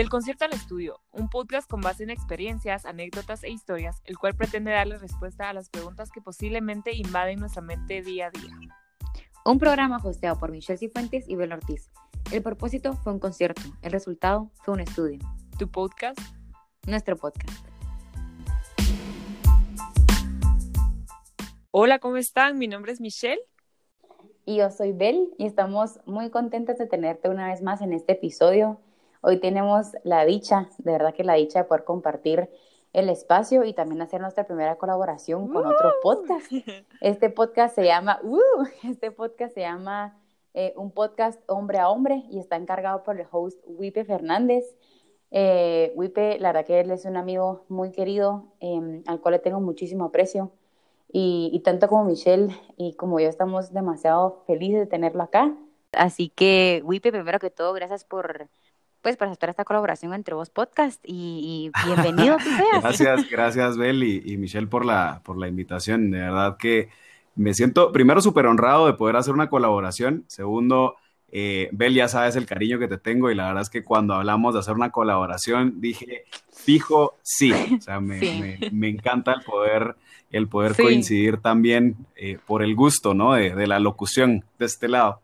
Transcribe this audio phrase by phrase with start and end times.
[0.00, 4.34] Del concierto al estudio, un podcast con base en experiencias, anécdotas e historias, el cual
[4.34, 8.56] pretende darle respuesta a las preguntas que posiblemente invaden nuestra mente día a día.
[9.44, 11.90] Un programa hosteado por Michelle Cifuentes y Bel Ortiz.
[12.32, 15.18] El propósito fue un concierto, el resultado fue un estudio.
[15.58, 16.18] Tu podcast,
[16.86, 17.62] Nuestro podcast.
[21.72, 22.56] Hola, ¿cómo están?
[22.56, 23.42] Mi nombre es Michelle.
[24.46, 28.12] Y yo soy Bel y estamos muy contentas de tenerte una vez más en este
[28.12, 28.80] episodio.
[29.22, 32.48] Hoy tenemos la dicha, de verdad que la dicha de poder compartir
[32.94, 36.50] el espacio y también hacer nuestra primera colaboración con otro podcast.
[37.00, 40.18] Este podcast se llama, uh, este podcast se llama
[40.54, 44.64] eh, un podcast hombre a hombre y está encargado por el host Wipe Fernández.
[45.30, 49.38] Eh, Wipe, la verdad que él es un amigo muy querido eh, al cual le
[49.38, 50.50] tengo muchísimo aprecio
[51.12, 55.54] y, y tanto como Michelle y como yo estamos demasiado felices de tenerlo acá.
[55.92, 58.48] Así que, Wipe, primero que todo, gracias por
[59.02, 62.82] pues para aceptar esta colaboración entre vos podcast y, y bienvenido tú seas.
[62.82, 66.10] Gracias, gracias Bel y, y, Michelle por la, por la invitación.
[66.10, 66.88] De verdad que
[67.34, 70.24] me siento primero súper honrado de poder hacer una colaboración.
[70.26, 70.96] Segundo,
[71.32, 74.14] eh, Bel, ya sabes el cariño que te tengo y la verdad es que cuando
[74.14, 77.52] hablamos de hacer una colaboración dije, fijo, sí.
[77.78, 78.38] O sea, me, Sí.
[78.60, 79.96] me, me encanta el poder,
[80.30, 80.82] el poder Sí.
[80.82, 83.32] coincidir también eh, por el gusto, ¿no?
[83.34, 85.22] De, de la locución de este lado.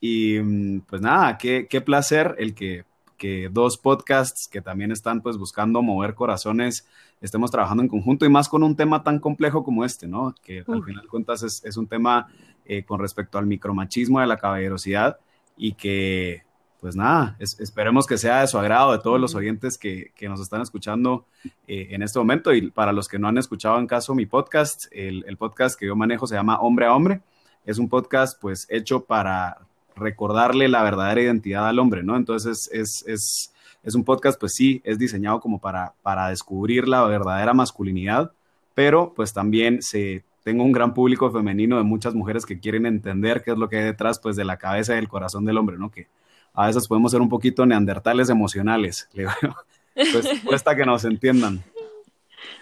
[0.00, 2.84] Y mm, pues nada, qué, qué placer el que,
[3.18, 6.86] que dos podcasts que también están pues buscando mover corazones
[7.20, 10.34] estemos trabajando en conjunto y más con un tema tan complejo como este, ¿no?
[10.42, 12.28] Que al final de cuentas es, es un tema
[12.64, 15.18] eh, con respecto al micromachismo, de la caballerosidad
[15.56, 16.42] y que
[16.80, 20.28] pues nada, es- esperemos que sea de su agrado de todos los oyentes que, que
[20.28, 21.26] nos están escuchando
[21.66, 22.54] eh, en este momento.
[22.54, 25.86] Y para los que no han escuchado en caso mi podcast, el, el podcast que
[25.86, 27.20] yo manejo se llama Hombre a Hombre,
[27.66, 29.58] es un podcast pues hecho para
[29.98, 32.16] recordarle la verdadera identidad al hombre, ¿no?
[32.16, 37.04] Entonces es, es, es un podcast, pues sí, es diseñado como para, para descubrir la
[37.04, 38.32] verdadera masculinidad,
[38.74, 43.42] pero pues también se, tengo un gran público femenino de muchas mujeres que quieren entender
[43.42, 45.76] qué es lo que hay detrás, pues de la cabeza y del corazón del hombre,
[45.76, 45.90] ¿no?
[45.90, 46.08] Que
[46.54, 49.56] a veces podemos ser un poquito neandertales emocionales, le digo,
[49.94, 51.62] pues cuesta que nos entiendan.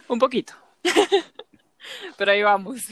[0.09, 0.55] Un poquito.
[2.19, 2.89] Pero ahí vamos.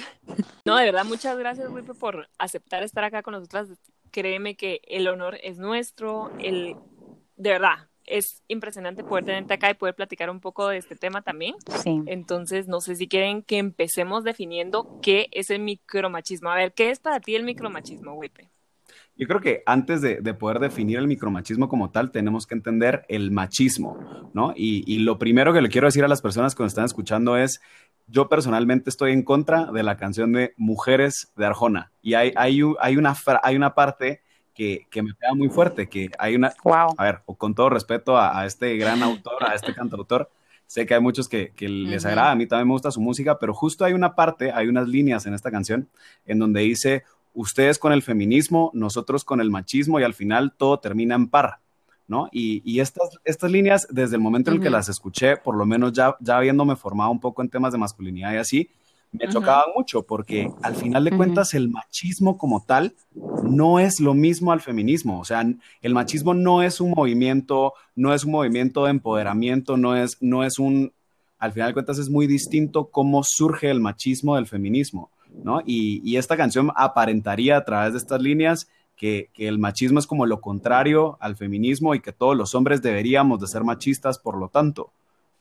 [0.64, 3.68] No, de verdad, muchas gracias, Wipe, por aceptar estar acá con nosotras.
[4.14, 6.30] Créeme que el honor es nuestro.
[6.38, 6.76] El,
[7.34, 11.22] de verdad, es impresionante poder tenerte acá y poder platicar un poco de este tema
[11.22, 11.56] también.
[11.82, 12.00] Sí.
[12.06, 16.48] Entonces, no sé si quieren que empecemos definiendo qué es el micromachismo.
[16.48, 18.50] A ver, ¿qué es para ti el micromachismo, Wipe?
[19.16, 23.04] Yo creo que antes de, de poder definir el micromachismo como tal, tenemos que entender
[23.08, 24.52] el machismo, ¿no?
[24.56, 27.36] Y, y lo primero que le quiero decir a las personas que nos están escuchando
[27.36, 27.60] es,
[28.06, 31.90] yo personalmente estoy en contra de la canción de Mujeres de Arjona.
[32.02, 34.20] Y hay, hay, hay, una, hay una parte
[34.54, 36.94] que, que me pega muy fuerte, que hay una, Wow.
[36.96, 40.30] a ver, con todo respeto a, a este gran autor, a este cantautor,
[40.66, 42.10] sé que hay muchos que, que les Ujú.
[42.10, 44.88] agrada, a mí también me gusta su música, pero justo hay una parte, hay unas
[44.88, 45.88] líneas en esta canción
[46.26, 50.78] en donde dice, ustedes con el feminismo, nosotros con el machismo y al final todo
[50.78, 51.58] termina en par,
[52.08, 52.28] ¿no?
[52.32, 55.66] Y, y estas, estas líneas, desde el momento en el que las escuché, por lo
[55.66, 58.70] menos ya, ya habiéndome formado un poco en temas de masculinidad y así,
[59.14, 62.96] me chocaban mucho porque al final de cuentas el machismo como tal
[63.44, 65.20] no es lo mismo al feminismo.
[65.20, 65.46] O sea,
[65.82, 70.42] el machismo no es un movimiento, no es un movimiento de empoderamiento, no es, no
[70.42, 70.92] es un,
[71.38, 75.10] al final de cuentas es muy distinto cómo surge el machismo del feminismo,
[75.66, 80.40] Y, esta canción aparentaría a través de estas líneas que, el machismo es como lo
[80.40, 84.90] contrario al feminismo y que todos los hombres deberíamos de ser machistas por lo tanto.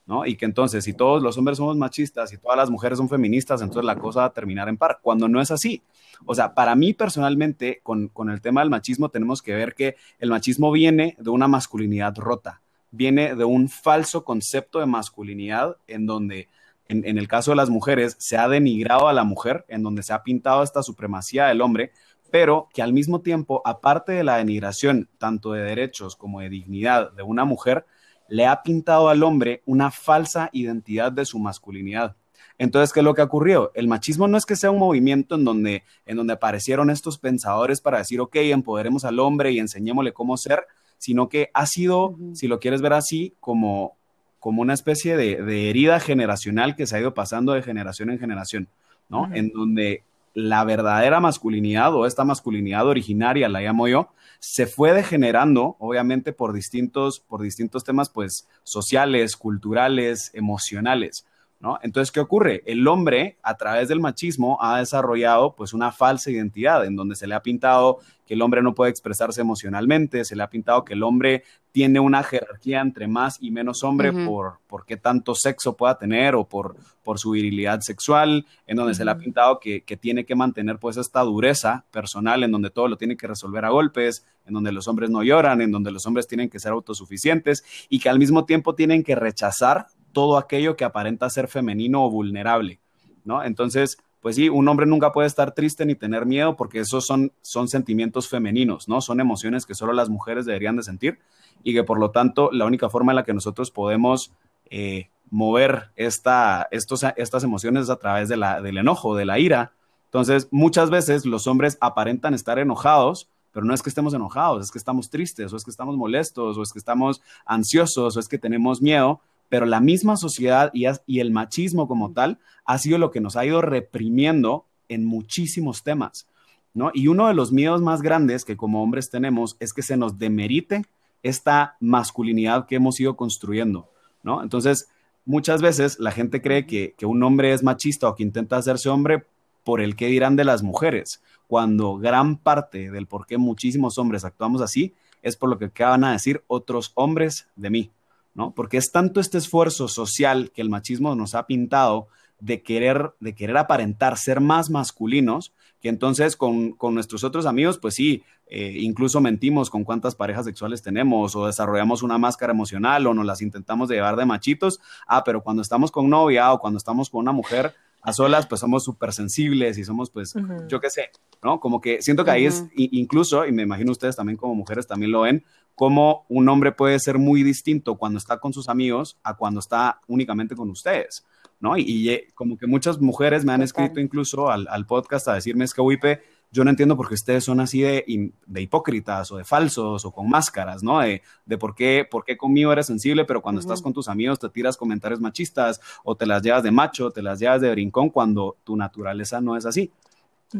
[0.06, 0.26] ¿no?
[0.26, 3.62] Y que entonces, si todos los hombres somos machistas y todas las mujeres son feministas,
[3.62, 5.82] entonces la cosa va a terminar en par, cuando no es así.
[6.26, 10.30] O sea, para mí personalmente, con el tema del machismo, tenemos que ver que el
[10.30, 12.62] machismo viene de una masculinidad rota,
[12.92, 16.50] viene de un falso concepto de masculinidad en donde,
[16.88, 20.04] en, en el caso de las mujeres, se ha denigrado a la mujer, en donde
[20.04, 21.92] se ha pintado esta supremacía del hombre,
[22.34, 27.12] pero que al mismo tiempo, aparte de la denigración tanto de derechos como de dignidad
[27.12, 27.86] de una mujer,
[28.28, 32.16] le ha pintado al hombre una falsa identidad de su masculinidad.
[32.58, 33.72] Entonces, ¿qué es lo que ha ocurrido?
[33.76, 37.82] El machismo no es que sea un movimiento en donde, en donde aparecieron estos pensadores
[37.82, 40.66] para decir, ok, empoderemos al hombre y enseñémosle cómo ser,
[40.98, 43.98] sino que ha sido, si lo quieres ver así, como,
[44.44, 48.20] como una especie de, de herida generacional que se ha ido pasando de generación en
[48.20, 48.68] generación,
[49.08, 49.34] ¿no?
[49.34, 50.04] En donde
[50.34, 54.10] la verdadera masculinidad o esta masculinidad originaria, la llamo yo,
[54.40, 61.26] se fue degenerando, obviamente, por distintos, por distintos temas, pues, sociales, culturales, emocionales,
[61.64, 61.80] ¿no?
[61.82, 62.62] Entonces, ¿qué ocurre?
[62.66, 67.26] El hombre, a través del machismo, ha desarrollado pues una falsa identidad en donde se
[67.26, 70.94] le ha pintado que el hombre no puede expresarse emocionalmente, se le ha pintado que
[70.94, 75.78] el hombre tiene una jerarquía entre más y menos hombre por, por qué tanto sexo
[75.78, 79.84] pueda tener o por, por su virilidad sexual, en donde se le ha pintado que,
[79.84, 83.64] que, tiene que mantener pues esta dureza personal, en donde todo lo tiene que resolver
[83.64, 86.74] a golpes, en donde los hombres no lloran, en donde los hombres tienen que ser
[86.74, 92.06] autosuficientes y que al mismo tiempo tienen que rechazar todo aquello que aparenta ser femenino
[92.06, 92.80] o vulnerable,
[93.26, 93.44] ¿no?
[93.44, 97.34] Entonces, pues sí, un hombre nunca puede estar triste ni tener miedo porque esos son,
[97.42, 99.02] son sentimientos femeninos, ¿no?
[99.02, 101.20] Son emociones que solo las mujeres deberían de sentir
[101.62, 104.32] y que por lo tanto la única forma en la que nosotros podemos
[104.70, 109.40] eh, mover esta, estos, estas emociones es a través de la, del enojo, de la
[109.40, 109.74] ira.
[110.06, 114.72] Entonces, muchas veces los hombres aparentan estar enojados, pero no es que estemos enojados, es
[114.72, 118.28] que estamos tristes, o es que estamos molestos, o es que estamos ansiosos, o es
[118.28, 119.22] que tenemos miedo,
[119.54, 123.36] pero la misma sociedad y, y, el machismo como tal ha sido lo que nos
[123.36, 126.26] ha ido reprimiendo en muchísimos temas,
[126.74, 126.90] ¿no?
[126.92, 130.18] Y uno de los miedos más grandes que como hombres tenemos es que se nos
[130.18, 130.86] demerite
[131.22, 133.92] esta masculinidad que hemos ido construyendo,
[134.24, 134.42] ¿no?
[134.42, 134.90] Entonces,
[135.24, 138.90] muchas veces la gente cree que, que un hombre es machista o que intenta hacerse
[138.90, 139.28] hombre
[139.64, 144.26] por el que dirán de las mujeres, cuando gran parte del por qué muchísimos hombres
[144.26, 147.92] actuamos así es por lo que van a decir otros hombres de mí.
[148.34, 148.54] ¿No?
[148.54, 152.08] Porque es tanto este esfuerzo social que el machismo nos ha pintado
[152.40, 157.96] de querer, de querer aparentar ser más masculinos, que entonces con, nuestros otros amigos, pues
[157.96, 163.14] sí, eh, incluso mentimos con cuántas parejas sexuales tenemos o desarrollamos una máscara emocional o
[163.14, 164.80] nos las intentamos llevar de machitos.
[165.08, 168.60] Ah, pero cuando estamos con novia o cuando estamos con una mujer a solas, pues
[168.62, 170.34] somos súper sensibles y somos, pues,
[170.68, 171.10] yo qué sé,
[171.42, 171.60] ¿no?
[171.60, 175.12] Como que siento que ahí es, incluso, y me imagino ustedes también como mujeres también
[175.12, 179.36] lo ven, cómo un hombre puede ser muy distinto cuando está con sus amigos a
[179.36, 181.26] cuando está únicamente con ustedes,
[181.62, 181.78] ¿no?
[181.78, 185.74] Y, eh, como que muchas mujeres me han escrito incluso al, podcast a decirme, es
[185.74, 186.22] que Wipe,
[186.54, 190.12] yo no entiendo por qué ustedes son así de, de hipócritas o de falsos o
[190.12, 191.00] con máscaras, ¿no?
[191.00, 194.38] De, de por, qué, por qué conmigo eres sensible, pero cuando estás con tus amigos
[194.38, 198.12] te tiras comentarios machistas o te las llevas de macho, te las llevas de brincón
[198.12, 199.92] cuando tu naturaleza no es así.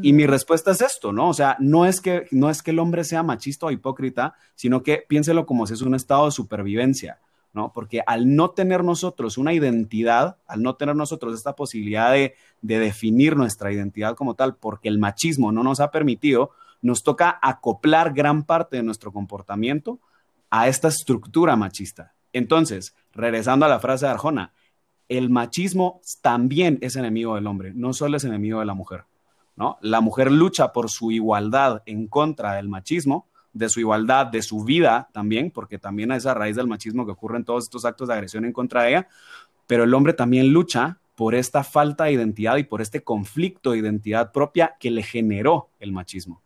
[0.02, 1.30] Y mi respuesta es esto, ¿no?
[1.30, 4.82] O sea, no es, que, no es que el hombre sea machista o hipócrita, sino
[4.82, 7.20] que piénselo como si es un estado de supervivencia,
[7.54, 7.72] ¿no?
[7.72, 12.80] Porque al no tener nosotros una identidad, al no tener nosotros esta posibilidad de, de
[12.80, 16.52] definir nuestra identidad como tal, porque el machismo no nos ha permitido,
[16.82, 20.00] nos toca acoplar gran parte de nuestro comportamiento
[20.50, 22.14] a esta estructura machista.
[22.34, 24.54] Entonces, regresando a la frase de Arjona,
[25.08, 29.06] el machismo también es enemigo del hombre, no solo es enemigo de la mujer.
[29.56, 29.78] ¿no?
[29.82, 34.64] La mujer lucha por su igualdad en contra del machismo, de su igualdad, de su
[34.64, 38.16] vida también, porque también es a raíz del machismo que ocurren todos estos actos de
[38.16, 39.08] agresión en contra de ella,
[39.68, 43.78] pero el hombre también lucha por esta falta de identidad y por este conflicto de
[43.78, 46.42] identidad propia que le generó el machismo.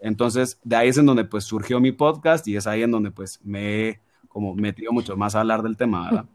[0.00, 3.10] Entonces, de ahí es en donde pues surgió mi podcast y es ahí en donde
[3.10, 6.24] pues me he como metido mucho más a hablar del tema, ¿verdad?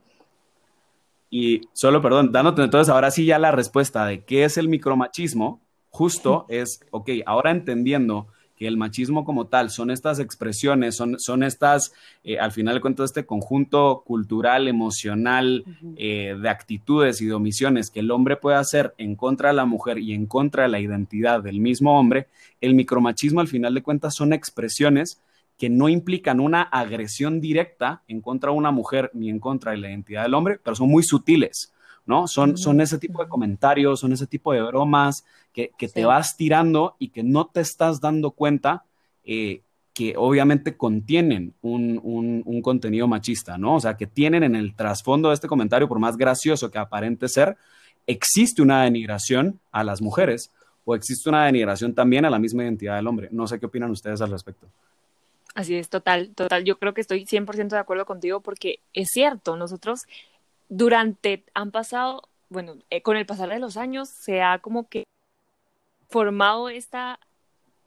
[1.35, 5.61] Y solo, perdón, dándote entonces ahora sí ya la respuesta de qué es el micromachismo,
[5.89, 8.27] justo es, ok, ahora entendiendo
[8.63, 11.91] que el machismo como tal son estas expresiones, son, son estas,
[12.23, 15.65] eh, al final de cuentas, este conjunto cultural, emocional,
[15.97, 19.65] eh, de actitudes y de omisiones que el hombre puede hacer en contra de la
[19.65, 22.27] mujer y en contra de la identidad del mismo hombre,
[22.61, 25.21] el micromachismo al final de cuentas son expresiones
[25.57, 29.77] que no implican una agresión directa en contra de una mujer ni en contra de
[29.79, 31.72] la identidad del hombre, pero son muy sutiles.
[32.05, 32.27] ¿No?
[32.27, 36.95] Son, son ese tipo de comentarios, son ese tipo de bromas que, te vas tirando
[36.99, 38.83] y que no te estás dando cuenta
[39.23, 39.61] eh,
[39.93, 43.75] que obviamente contienen un, contenido machista, ¿no?
[43.75, 47.27] O sea, que tienen en el trasfondo de este comentario, por más gracioso que aparente
[47.27, 47.57] ser,
[48.07, 50.49] existe una denigración a las mujeres
[50.85, 53.29] o existe una denigración también a la misma identidad del hombre.
[53.31, 54.67] No sé qué opinan ustedes al respecto.
[55.53, 56.63] Así es, total, total.
[56.63, 60.01] Yo creo que estoy 100% de acuerdo contigo porque es cierto, nosotros
[60.75, 65.05] durante, han pasado, bueno, eh, con el pasar de los años se ha como que
[66.09, 67.19] formado esta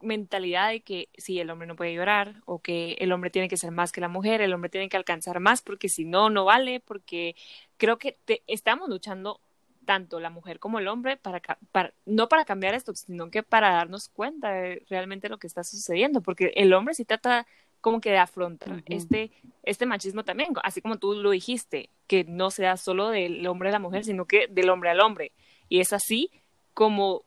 [0.00, 3.57] mentalidad de que si el hombre no puede llorar o que el hombre tiene que
[3.57, 6.45] ser más que la mujer, el hombre tiene que alcanzar más porque si no, no
[6.45, 7.35] vale, porque
[7.76, 9.40] creo que estamos luchando
[9.85, 11.40] tanto la mujer como el hombre para,
[11.73, 15.64] para, no para cambiar esto, sino que para darnos cuenta de realmente lo que está
[15.64, 17.47] sucediendo, porque el hombre sí trata
[17.87, 19.31] como que de afrontar este,
[19.62, 23.73] este machismo también, así como tú lo dijiste, que no sea solo del hombre a
[23.73, 25.31] la mujer, sino que del hombre al hombre.
[25.69, 26.33] Y es así
[26.75, 27.23] como,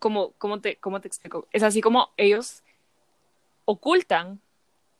[0.00, 1.46] como, como te, cómo te explico?
[1.52, 2.64] Es así como ellos
[3.64, 4.40] ocultan,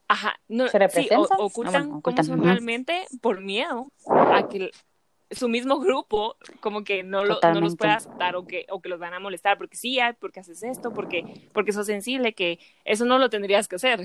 [0.07, 4.71] ajá, no, ¿Se sí, ocultan, como son realmente por miedo a que
[5.33, 8.89] su mismo grupo como que no, lo, no los puede aceptar o que, o que
[8.89, 13.05] los van a molestar porque sí, porque haces esto, porque, porque sos sensible, que eso
[13.05, 14.05] no lo tendrías que hacer.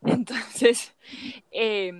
[0.06, 0.94] Entonces,
[1.50, 1.92] eh,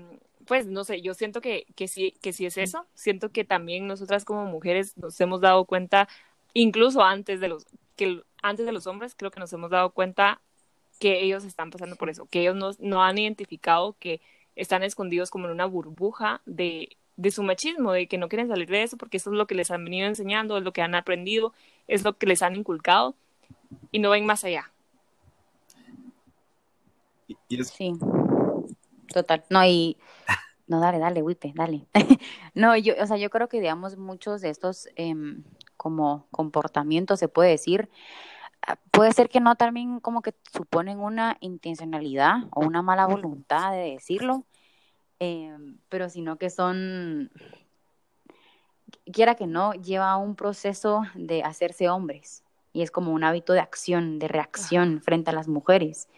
[0.46, 2.86] pues no sé, yo siento que, que, sí, que sí es eso.
[2.94, 6.08] Siento que también nosotras como mujeres nos hemos dado cuenta,
[6.54, 10.40] incluso antes de los, que antes de los hombres, creo que nos hemos dado cuenta
[10.98, 14.20] que ellos están pasando por eso, que ellos no, no han identificado que
[14.56, 18.68] están escondidos como en una burbuja de, de su machismo, de que no quieren salir
[18.68, 20.94] de eso porque eso es lo que les han venido enseñando, es lo que han
[20.94, 21.52] aprendido,
[21.86, 23.14] es lo que les han inculcado
[23.92, 24.70] y no ven más allá.
[27.68, 27.92] Sí,
[29.12, 29.44] total.
[29.50, 29.96] No, y
[30.68, 31.86] no, dale, dale, Wipe, dale.
[32.54, 35.42] no, yo, o sea, yo creo que, digamos, muchos de estos em,
[35.76, 37.88] como comportamientos, se puede decir,
[38.66, 43.72] ah, puede ser que no también como que suponen una intencionalidad o una mala voluntad
[43.72, 44.44] de decirlo,
[45.18, 47.30] em, pero sino que son,
[49.10, 52.44] quiera que no, lleva un proceso de hacerse hombres.
[52.74, 56.08] Y es como un hábito de acción, de reacción frente a las mujeres,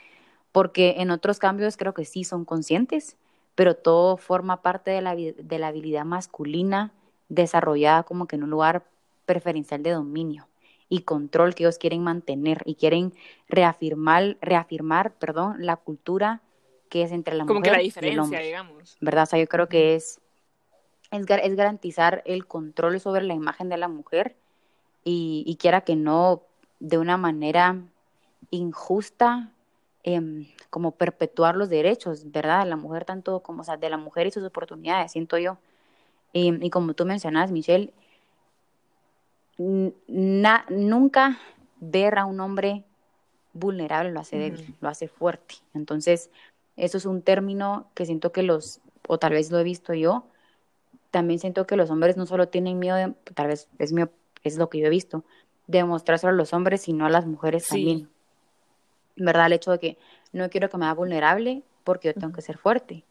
[0.53, 3.17] porque en otros cambios creo que sí son conscientes,
[3.55, 6.93] pero todo forma parte de la, de la habilidad masculina
[7.29, 8.85] desarrollada como que en un lugar
[9.27, 10.49] preferencial de dominio
[10.89, 13.15] y control que ellos quieren mantener y quieren
[13.49, 16.43] reafirmar, reafirmar, perdón, la cultura
[16.89, 18.97] que es entre la como mujer que la diferencia, y el hombre, digamos.
[19.01, 19.23] ¿Verdad?
[19.23, 20.21] O sea, yo creo que es,
[21.13, 24.35] es, es, garantizar el control sobre la imagen de la mujer
[25.05, 26.43] y, y quiera que no
[26.81, 27.77] de una manera
[28.51, 29.53] injusta
[30.05, 32.65] eh, como perpetuar los derechos, ¿verdad?
[32.65, 35.59] De la mujer, tanto como, o sea, de la mujer y sus oportunidades, siento yo.
[36.33, 37.93] y como tú mencionas, Michelle,
[39.59, 41.39] nunca
[41.81, 42.85] ver a un hombre
[43.53, 45.57] vulnerable lo hace débil, lo hace fuerte.
[45.75, 46.31] Entonces,
[46.77, 50.25] eso es un término que siento que los, o tal vez lo he visto yo,
[51.11, 54.11] también siento que los hombres no solo tienen miedo, de, tal vez es, mío,
[54.45, 55.25] es lo que yo he visto,
[55.67, 58.09] de mostrárselo a los hombres, sino a las mujeres también.
[59.17, 59.47] ¿Verdad?
[59.47, 59.99] El hecho de que
[60.33, 63.05] no quiero que me haga vulnerable porque yo tengo que ser fuerte,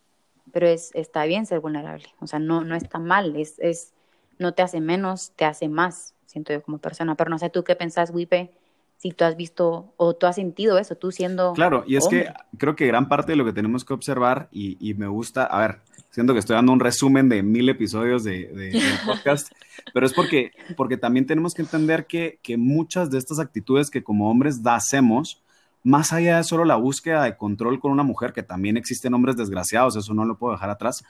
[0.51, 3.94] pero es, está bien ser vulnerable, o sea, no, no está mal, es, es,
[4.38, 7.15] no te hace menos, te hace más siento yo como persona.
[7.15, 8.51] Pero no sé tú qué pensás, Wipe,
[8.98, 11.53] si tú has visto o tú has sentido eso, tú siendo...
[11.53, 14.94] Claro, y es que creo que gran parte de lo que tenemos que observar, y,
[14.96, 15.79] me gusta, a ver,
[16.12, 19.51] siento que estoy dando un resumen de mil episodios de, podcast,
[19.94, 24.03] pero es porque, porque también tenemos que entender que, que muchas de estas actitudes que
[24.03, 25.41] como hombres hacemos,
[25.83, 29.38] más allá de solo la búsqueda de control con una mujer, que también existen hombres
[29.38, 31.03] desgraciados, eso no lo puedo dejar atrás,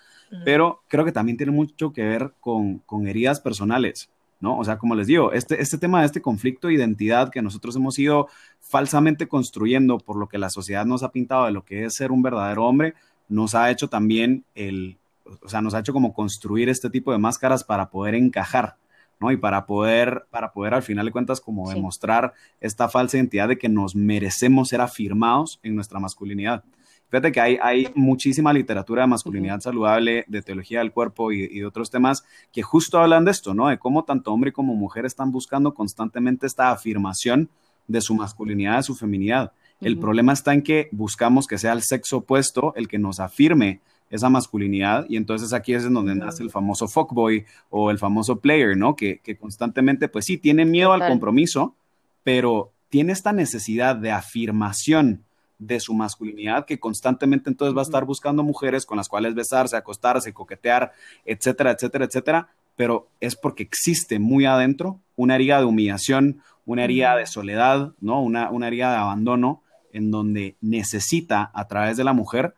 [0.46, 4.10] pero creo que también tiene mucho que ver con, con heridas personales.
[4.40, 4.58] ¿no?
[4.58, 7.76] O sea, como les digo, este, este tema de este conflicto de identidad que nosotros
[7.76, 8.30] hemos ido
[8.62, 12.12] falsamente construyendo por lo que la sociedad nos ha pintado de lo que es ser
[12.12, 12.94] un verdadero hombre,
[13.28, 14.98] nos ha hecho también el,
[15.42, 18.76] o sea, nos ha hecho como construir este tipo de máscaras para poder encajar,
[19.20, 19.32] ¿no?
[19.32, 23.58] Y para poder, para poder al final de cuentas como demostrar esta falsa identidad de
[23.58, 26.64] que nos merecemos ser afirmados en nuestra masculinidad.
[27.10, 31.66] Fíjate que hay, hay muchísima literatura de masculinidad saludable, de teología del cuerpo y, de
[31.66, 33.68] otros temas que justo hablan de esto, ¿no?
[33.68, 37.50] De cómo tanto hombre como mujer están buscando constantemente esta afirmación
[37.88, 39.54] de su masculinidad, de su feminidad.
[39.82, 43.82] El problema está en que buscamos que sea el sexo opuesto el que nos afirme
[44.10, 48.40] esa masculinidad y entonces aquí es en donde nace el famoso fuckboy o el famoso
[48.40, 48.96] player, ¿no?
[48.96, 51.76] Que, que constantemente, pues sí, tiene miedo al compromiso,
[52.24, 55.24] pero tiene esta necesidad de afirmación
[55.60, 59.76] de su masculinidad, que constantemente entonces va a estar buscando mujeres con las cuales besarse,
[59.76, 60.94] acostarse, coquetear,
[61.26, 67.16] etcétera, etcétera, etcétera, pero es porque existe muy adentro una herida de humillación, una herida
[67.18, 68.22] de soledad, ¿no?
[68.22, 69.62] Una, una herida de abandono,
[69.92, 72.54] en donde necesita a través de la mujer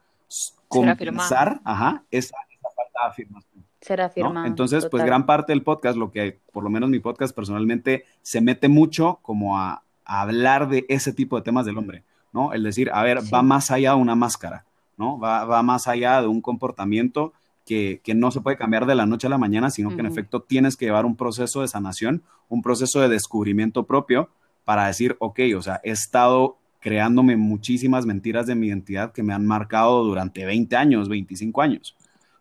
[0.71, 3.65] compensar ajá, esa, falta de afirmación.
[3.81, 4.11] Ser
[4.45, 8.41] Entonces, pues gran parte del podcast, lo que por lo menos mi podcast personalmente, se
[8.41, 12.53] mete mucho como a hablar de ese tipo de temas del hombre ¿no?
[12.53, 14.65] El decir, a ver, va más allá de una máscara,
[14.97, 15.19] ¿no?
[15.19, 17.33] Va, va más allá de un comportamiento
[17.65, 20.05] que, que, no se puede cambiar de la noche a la mañana, sino que en
[20.05, 24.29] efecto tienes que llevar un proceso de sanación, un proceso de descubrimiento propio
[24.65, 29.33] para decir, ok, o sea, he estado creándome muchísimas mentiras de mi identidad que me
[29.33, 31.95] han marcado durante 20 años, 25 años.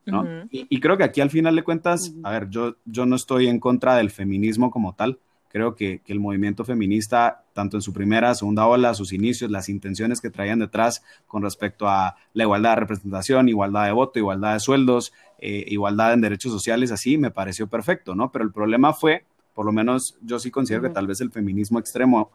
[0.06, 0.26] ¿no?
[0.50, 3.47] y, y, creo que aquí al final de cuentas, a ver, yo, yo no estoy
[3.47, 5.20] en contra del feminismo como tal,
[5.50, 10.20] Creo que, el movimiento feminista, tanto en su primera, segunda ola, sus inicios, las intenciones
[10.20, 14.61] que traían detrás con respecto a la igualdad de representación, igualdad de voto, igualdad de
[14.61, 18.30] sueldos, eh, igualdad en derechos sociales, así me pareció perfecto, ¿no?
[18.30, 21.80] Pero el problema fue, por lo menos yo sí considero que tal vez el feminismo
[21.80, 22.30] extremo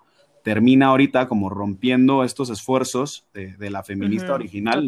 [0.45, 4.87] termina ahorita como rompiendo estos esfuerzos de, la feminista original,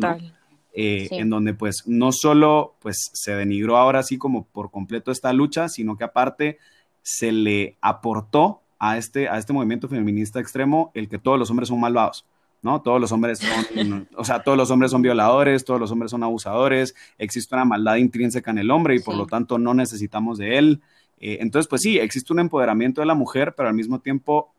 [0.72, 5.34] eh, en donde pues no solo pues se denigró ahora sí como por completo esta
[5.34, 6.60] lucha, sino que aparte
[7.02, 11.70] se le aportó a este, a este movimiento feminista extremo el que todos los hombres
[11.70, 12.24] son malvados.
[12.62, 12.84] ¿no?
[12.84, 16.22] Todos los hombres son, o sea, todos los hombres son violadores, todos los hombres son
[16.22, 20.60] abusadores, existe una maldad intrínseca en el hombre y por lo tanto no necesitamos de
[20.60, 20.82] él.
[21.20, 24.54] Eh, entonces, pues sí, existe un empoderamiento de la mujer, pero al mismo tiempo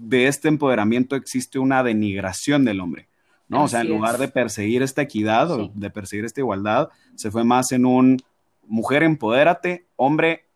[0.00, 3.08] de este empoderamiento existe una denigración del hombre,
[3.48, 3.64] ¿no?
[3.64, 7.44] o sea, en lugar de perseguir esta equidad o de perseguir esta igualdad, se fue
[7.44, 8.18] más en un
[8.66, 10.46] mujer empodérate, hombre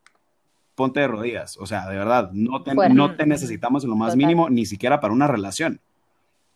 [0.74, 4.16] ponte de rodillas, o sea, de verdad, no te, no te necesitamos en lo más
[4.16, 5.80] mínimo, ni siquiera para una relación.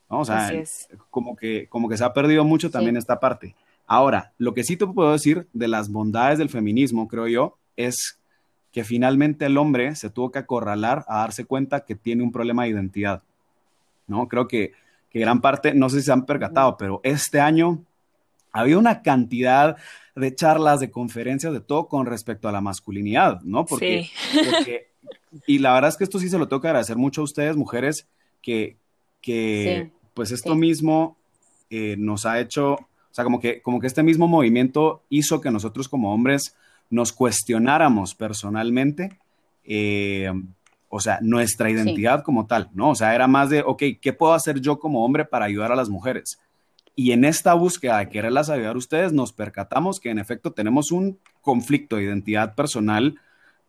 [0.09, 0.51] O sea,
[1.11, 3.55] como que, como que se ha perdido mucho también esta parte.
[3.87, 8.18] Ahora, lo que sí te puedo decir de las bondades del feminismo, creo yo, es
[8.79, 12.63] que finalmente el hombre se tuvo que acorralar a darse cuenta que tiene un problema
[12.63, 13.25] de identidad.
[14.07, 14.29] ¿No?
[14.29, 14.71] Creo que,
[15.11, 17.83] que gran parte, no sé si se han percatado, pero este año
[18.53, 19.77] había una cantidad
[20.15, 23.67] de charlas, de conferencias, de todo con respecto a la masculinidad, ¿no?
[23.67, 24.87] Porque, porque
[25.45, 27.57] y la verdad es que esto sí se lo tengo que agradecer mucho a ustedes,
[27.57, 28.07] mujeres,
[28.41, 28.77] que,
[29.21, 31.17] que pues esto mismo
[31.69, 35.51] eh, nos ha hecho, o sea, como que, como que este mismo movimiento hizo que
[35.51, 36.55] nosotros como hombres
[36.91, 39.19] nos cuestionáramos personalmente,
[39.65, 40.33] eh,
[40.89, 42.91] o sea, nuestra identidad como tal, ¿no?
[42.91, 45.77] O sea, era más de, ok, ¿qué puedo hacer yo como hombre para ayudar a
[45.77, 46.39] las mujeres?
[46.97, 50.91] Y en esta búsqueda de quererlas ayudar a ustedes, nos percatamos que en efecto tenemos
[50.91, 53.17] un conflicto de identidad personal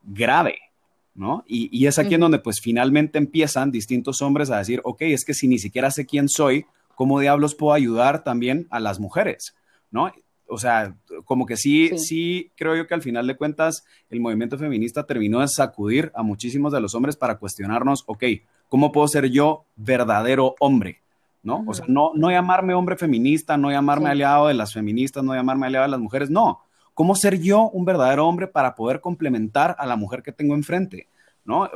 [0.04, 0.58] grave,
[1.14, 1.44] ¿no?
[1.46, 5.34] Y, es aquí en donde pues finalmente empiezan distintos hombres a decir, ok, es que
[5.34, 9.56] si ni siquiera sé quién soy, ¿cómo diablos puedo ayudar también a las mujeres?
[9.92, 10.12] ¿No?
[10.50, 14.58] O sea, como que sí, sí, creo yo que al final de cuentas el movimiento
[14.58, 18.24] feminista terminó de sacudir a muchísimos de los hombres para cuestionarnos, ok,
[18.68, 21.02] ¿cómo puedo ser yo verdadero hombre?
[21.42, 21.64] ¿No?
[21.68, 25.68] O sea, no, no llamarme hombre feminista, no llamarme aliado de las feministas, no llamarme
[25.68, 26.62] aliado de las mujeres, no
[27.00, 31.08] cómo ser yo un verdadero hombre para poder complementar a la mujer que tengo enfrente,
[31.46, 31.70] ¿no?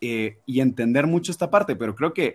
[0.00, 2.34] Eh, y entender mucho esta parte, pero creo que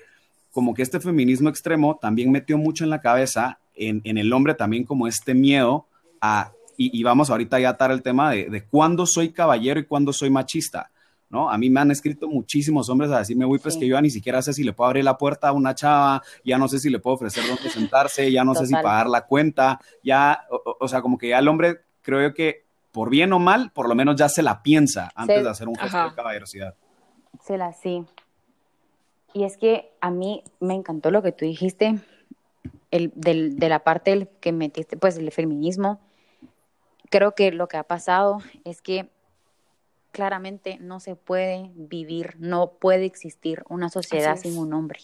[0.49, 4.83] como que este feminismo extremo también metió mucho en la cabeza en, el hombre también
[4.83, 5.87] como este miedo
[6.21, 9.85] a, y, vamos ahorita ya a atar el tema de, de cuándo soy caballero y
[9.85, 10.91] cuándo soy machista,
[11.29, 11.49] ¿no?
[11.49, 14.09] A mí me han escrito muchísimos hombres a decirme, uy, pues que yo ya ni
[14.09, 16.89] siquiera sé si le puedo abrir la puerta a una chava, ya no sé si
[16.89, 20.45] le puedo ofrecer dónde sentarse, ya no sé si pagar la cuenta, ya,
[20.79, 23.87] o, sea, como que ya el hombre creo yo que por bien o mal, por
[23.87, 26.75] lo menos ya se la piensa antes de hacer un gesto de caballerosidad.
[27.45, 28.05] Se la sí.
[29.33, 31.99] Y es que a mí me encantó lo que tú dijiste,
[32.91, 35.99] el, del, de la parte del que metiste, pues el feminismo.
[37.09, 39.09] Creo que lo que ha pasado es que
[40.11, 44.99] claramente no se puede vivir, no puede existir una sociedad sin un hombre.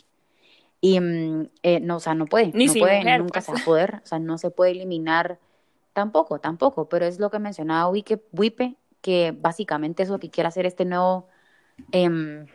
[0.82, 3.46] Y mm, eh, no, o sea, no puede, Ni no puede, nunca pues.
[3.46, 5.40] se va a poder, o sea, no se puede eliminar
[5.96, 10.50] Tampoco, tampoco, pero es lo que mencionaba Wipe, Wipe que básicamente es lo que quiere
[10.50, 11.30] hacer este nuevo
[11.94, 12.48] em,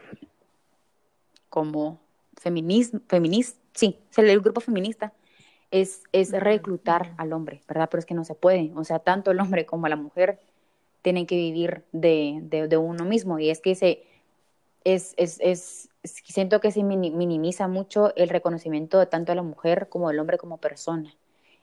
[1.49, 1.99] como
[2.37, 5.15] feminismo, feminista, sí, el grupo feminista
[5.71, 7.89] es, es reclutar al hombre, ¿verdad?
[7.91, 10.41] Pero es que no se puede, o sea, tanto el hombre como la mujer
[11.03, 13.39] tienen que vivir de, de, uno mismo.
[13.39, 14.05] Y es que se,
[14.85, 19.89] es, es, es, siento que se minimiza mucho el reconocimiento de tanto a la mujer
[19.89, 21.15] como del hombre como persona.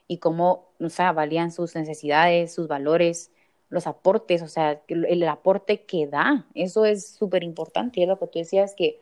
[0.07, 3.31] Y cómo, o sea, valían sus necesidades, sus valores,
[3.69, 8.17] los aportes, o sea, el, aporte que da, eso es súper importante, y es lo
[8.17, 9.01] que tú decías, que,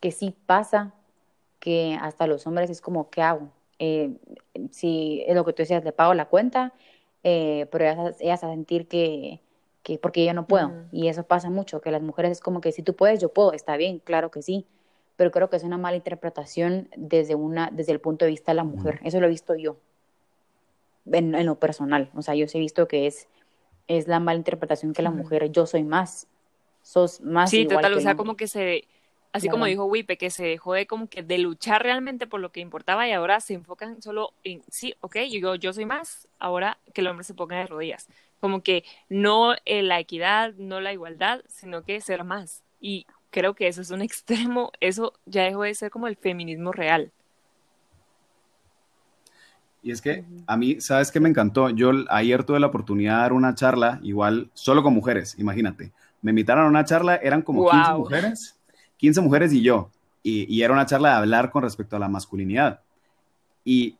[0.00, 0.94] que sí pasa,
[1.58, 3.50] que hasta los hombres es como, ¿qué hago?
[3.78, 4.12] Eh,
[4.70, 6.72] si es lo que tú decías, le pago la cuenta,
[7.22, 9.40] eh, pero ellas, ellas, a sentir que,
[9.82, 12.72] que porque yo no puedo, y eso pasa mucho, que las mujeres es como que
[12.72, 14.66] si tú puedes, yo puedo, está bien, claro que sí,
[15.16, 18.56] pero creo que es una mala interpretación desde, una, desde el punto de vista de
[18.56, 19.76] la mujer, eso lo he visto yo,
[21.10, 22.10] en, lo personal.
[22.14, 23.28] O sea, yo sí he visto que es,
[23.88, 26.26] es la mala interpretación que la mujer, yo soy más,
[26.82, 27.50] sos más.
[27.50, 28.84] Sí, total, o sea, como que se,
[29.34, 32.52] así como dijo Wipe, que se dejó de como que de luchar realmente por lo
[32.52, 36.78] que importaba y ahora se enfocan solo en, sí, ok, yo, yo soy más, ahora
[36.92, 38.06] que el hombre se ponga de rodillas.
[38.38, 42.62] Como que no la equidad, no la igualdad, sino que ser más.
[42.80, 46.70] Y creo que eso es un extremo, eso ya dejó de ser como el feminismo
[46.70, 47.10] real.
[49.82, 51.70] Y es que a mí, ¿sabes qué me encantó?
[51.70, 55.90] Yo ayer tuve la oportunidad de dar una charla, igual, solo con mujeres, imagínate.
[56.22, 58.56] Me invitaron a una charla, eran como 15 mujeres,
[58.96, 59.90] 15 mujeres y yo.
[60.22, 62.80] Y, era una charla de hablar con respecto a la masculinidad.
[63.62, 63.96] Y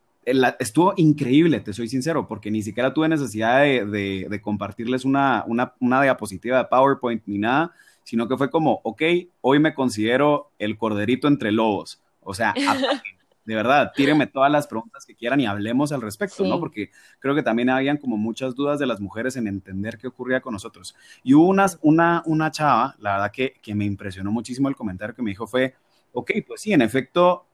[0.59, 6.59] estuvo increíble, te soy sincero, porque ni siquiera tuve necesidad de, compartirles una, una, diapositiva
[6.59, 7.73] de PowerPoint ni nada,
[8.05, 9.03] sino que fue como, ok,
[9.43, 12.01] hoy me considero el corderito entre lobos.
[12.23, 12.55] O sea,
[13.45, 16.59] de verdad, tírenme todas las preguntas que quieran y hablemos al respecto, ¿no?
[16.59, 20.41] Porque creo que también habían como muchas dudas de las mujeres en entender qué ocurría
[20.41, 20.95] con nosotros.
[21.23, 25.15] Y hubo una, una, una chava, la verdad que, que me impresionó muchísimo el comentario
[25.15, 25.75] que me dijo fue,
[26.13, 27.47] ok, pues sí, en efecto,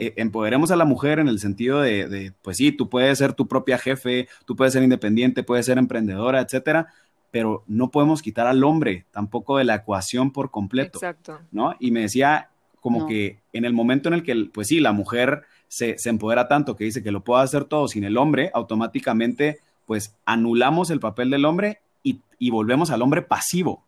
[0.00, 3.32] eh, empoderemos a la mujer en el sentido de, de, pues sí, tú puedes ser
[3.32, 6.88] tu propia jefe, tú puedes ser independiente, puedes ser emprendedora, etcétera,
[7.30, 10.98] pero no podemos quitar al hombre tampoco de la ecuación por completo.
[10.98, 11.40] Exacto.
[11.50, 11.74] ¿No?
[11.80, 12.50] Y me decía
[12.82, 13.06] como No.
[13.06, 16.76] que en el momento en el que, pues sí, la mujer se, se empodera tanto
[16.76, 21.30] que dice que lo puede hacer todo sin el hombre, automáticamente pues anulamos el papel
[21.30, 23.82] del hombre y, y volvemos al hombre pasivo,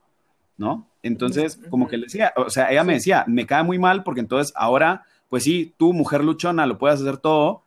[0.56, 0.86] ¿no?
[1.02, 4.20] Entonces, como que le decía, o sea, ella me decía, me cae muy mal porque
[4.20, 7.64] entonces ahora, pues sí, tú, mujer luchona, lo puedes hacer todo,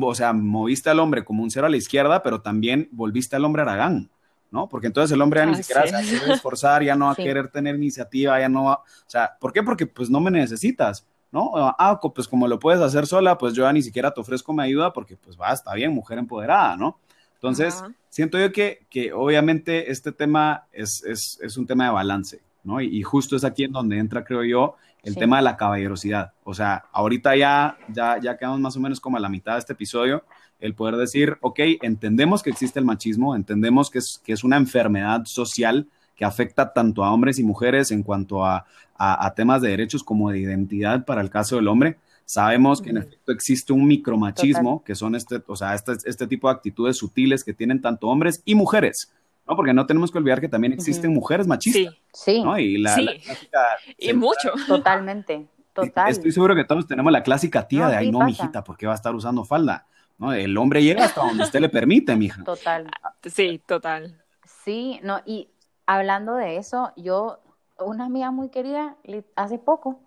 [0.00, 3.44] o sea, moviste al hombre como un cero a la izquierda, pero también volviste al
[3.44, 4.10] hombre aragán,
[4.54, 4.68] ¿no?
[4.68, 7.06] Porque entonces el hombre ya ni Así siquiera se va a querer esforzar, ya no
[7.06, 9.64] va a querer tener iniciativa, ya no va, o sea, ¿por qué?
[9.64, 11.50] Porque pues no me necesitas, ¿no?
[11.56, 14.62] Ah, pues como lo puedes hacer sola, pues yo ya ni siquiera te ofrezco mi
[14.62, 17.00] ayuda porque pues va, está bien, mujer empoderada, ¿no?
[17.34, 22.40] Entonces, siento yo que, que obviamente este tema es, es, es un tema de balance,
[22.62, 22.80] ¿no?
[22.80, 25.18] Y, y justo es aquí en donde entra, creo yo, el Sí.
[25.18, 26.32] tema de la caballerosidad.
[26.44, 29.58] O sea, ahorita ya, ya, ya quedamos más o menos como a la mitad de
[29.58, 30.24] este episodio,
[30.64, 34.56] el poder decir, ok, entendemos que existe el machismo, entendemos que es, que es una
[34.56, 38.64] enfermedad social que afecta tanto a hombres y mujeres en cuanto a,
[38.96, 41.98] a, a temas de derechos como de identidad para el caso del hombre.
[42.24, 46.48] Sabemos que en efecto existe un micromachismo, que son este, o sea, este, este tipo
[46.48, 49.12] de actitudes sutiles que tienen tanto hombres y mujeres,
[49.46, 49.56] ¿no?
[49.56, 52.58] Porque no tenemos que olvidar que también existen mujeres machistas, Sí, Sí, ¿no?
[52.58, 53.04] Y la, Sí.
[53.04, 53.58] la clásica
[53.98, 54.50] y mucho.
[54.66, 56.10] totalmente, total.
[56.10, 58.26] Estoy seguro que todos tenemos la clásica tía No, de, ay, sí no, pasa.
[58.30, 59.86] mijita, ¿por qué va a estar usando falda?
[60.18, 60.32] ¿No?
[60.32, 62.42] El hombre llega hasta donde usted le permite, mija.
[62.44, 62.90] Total.
[63.24, 64.22] Sí, total.
[64.64, 65.48] Sí, no, y
[65.86, 67.40] hablando de eso, yo,
[67.78, 68.96] una amiga muy querida,
[69.36, 70.00] hace poco,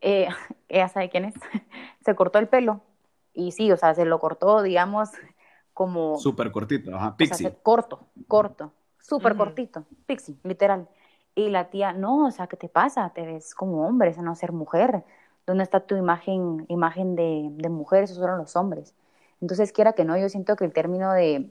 [0.00, 0.28] eh,
[0.68, 1.34] ella sabe quién es,
[2.04, 2.82] se cortó el pelo.
[3.32, 5.10] Y sí, o sea, se lo cortó, digamos,
[5.74, 7.58] como, Súper cortito, ajá, o sea, pixie.
[7.62, 10.88] corto, corto, súper cortito, pixie, literal.
[11.34, 13.10] Y la tía, no, o sea, ¿qué te pasa?
[13.10, 15.04] Te ves como hombre, esa no ser mujer.
[15.46, 18.04] ¿Dónde está tu imagen, imagen de, de mujer?
[18.04, 18.94] Esos fueron los hombres.
[19.40, 21.50] Entonces, quiera que no, yo siento que el término de,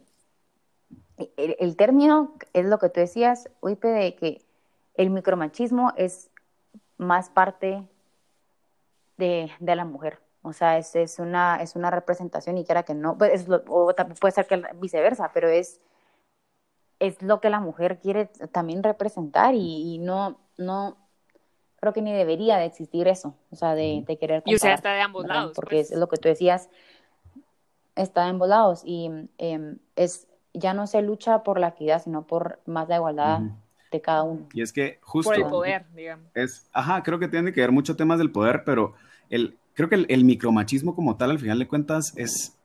[1.38, 4.42] el, el término es lo que tú decías, Uipe, de que
[4.96, 6.32] el micromachismo es
[6.98, 7.88] más parte
[9.18, 10.20] de, de la mujer.
[10.42, 13.64] O sea, es, es, una, es una representación y quiera que no, pues, es lo-
[13.68, 15.82] o también puede ser que viceversa, pero es,
[17.00, 20.98] es lo que la mujer quiere también representar y, y no, no,
[21.78, 24.72] creo que ni debería de existir eso, o sea, de, de querer Y o sea,
[24.72, 25.36] comparar, está de ambos ¿verdad?
[25.36, 25.56] lados.
[25.56, 25.92] Porque pues.
[25.92, 26.70] es lo que tú decías,
[27.96, 32.26] está de ambos lados y em, es, ya no se lucha por la equidad, sino
[32.28, 33.42] por más la igualdad
[33.92, 34.48] de cada uno.
[34.54, 36.28] Y es que justo Por el poder, digamos.
[36.34, 38.94] es, ajá, creo que tiene que ver mucho temas del poder, pero
[39.30, 42.58] el, creo que el, el micromachismo como tal, al final de cuentas, es,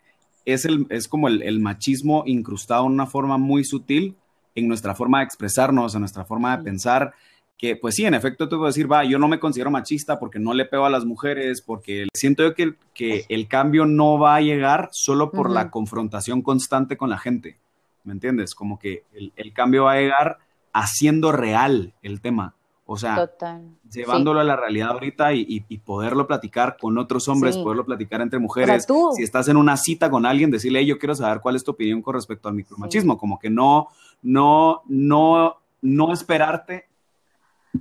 [0.45, 4.17] es, el, es como el, el machismo incrustado en una forma muy sutil
[4.55, 6.65] en nuestra forma de expresarnos, en nuestra forma de Sí.
[6.65, 7.15] pensar,
[7.61, 10.39] que pues sí, en efecto tú puedes decir, va, yo no me considero machista porque
[10.39, 14.37] no le pego a las mujeres, porque siento yo que, que el cambio no va
[14.37, 17.59] a llegar solo por la confrontación constante con la gente,
[18.05, 18.55] ¿me entiendes?
[18.55, 20.39] Como que el, el cambio va a llegar
[20.73, 22.55] haciendo real el tema,
[22.87, 23.69] o sea, Total.
[23.93, 27.63] llevándolo a la realidad ahorita y, y- y poderlo platicar con otros hombres, Sí.
[27.63, 28.87] poderlo platicar entre O sea, mujeres.
[28.87, 31.63] tú, Si estás en una cita con alguien, decirle, "Hey, yo quiero saber cuál es
[31.65, 33.89] tu opinión con respecto al micromachismo, como que no,
[34.23, 36.87] no, no, no esperarte.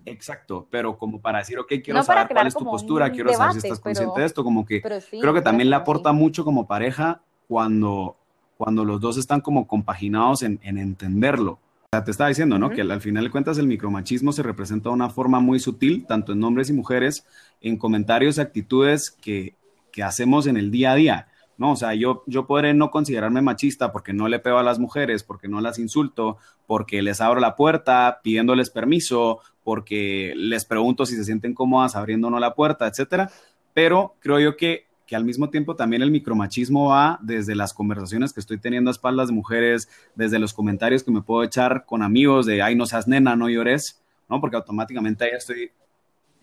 [0.06, 3.54] Exacto, pero como para decir, ok, quiero No saber cuál es tu postura, quiero saber
[3.54, 5.82] si estás pero- consciente de esto, como que sí, creo que también le sí.
[5.82, 8.16] aporta mucho como pareja cuando,
[8.58, 11.54] cuando los dos están como compaginados en, en entenderlo.
[11.54, 12.70] O sea, te estaba diciendo, ¿no?
[12.70, 16.06] Que al al final de cuentas el micromachismo se representa de una forma muy sutil,
[16.06, 17.26] tanto en hombres y mujeres,
[17.62, 19.56] en comentarios y actitudes que,
[19.92, 21.28] que hacemos en el día a día,
[21.60, 21.74] ¿no?
[21.74, 25.24] O sea, yo, yo podré no considerarme machista porque no le pego a las mujeres,
[25.24, 31.16] porque no las insulto, porque les abro la puerta pidiéndoles permiso, porque les pregunto si
[31.16, 33.30] se sienten cómodas abriendo o no la puerta, etcétera.
[33.74, 38.32] Pero creo yo que, que al mismo tiempo también el micromachismo va desde las conversaciones
[38.32, 42.02] que estoy teniendo a espaldas de mujeres, desde los comentarios que me puedo echar con
[42.04, 44.40] amigos de, ay, no seas nena, no llores, ¿no?
[44.40, 45.72] Porque automáticamente ahí estoy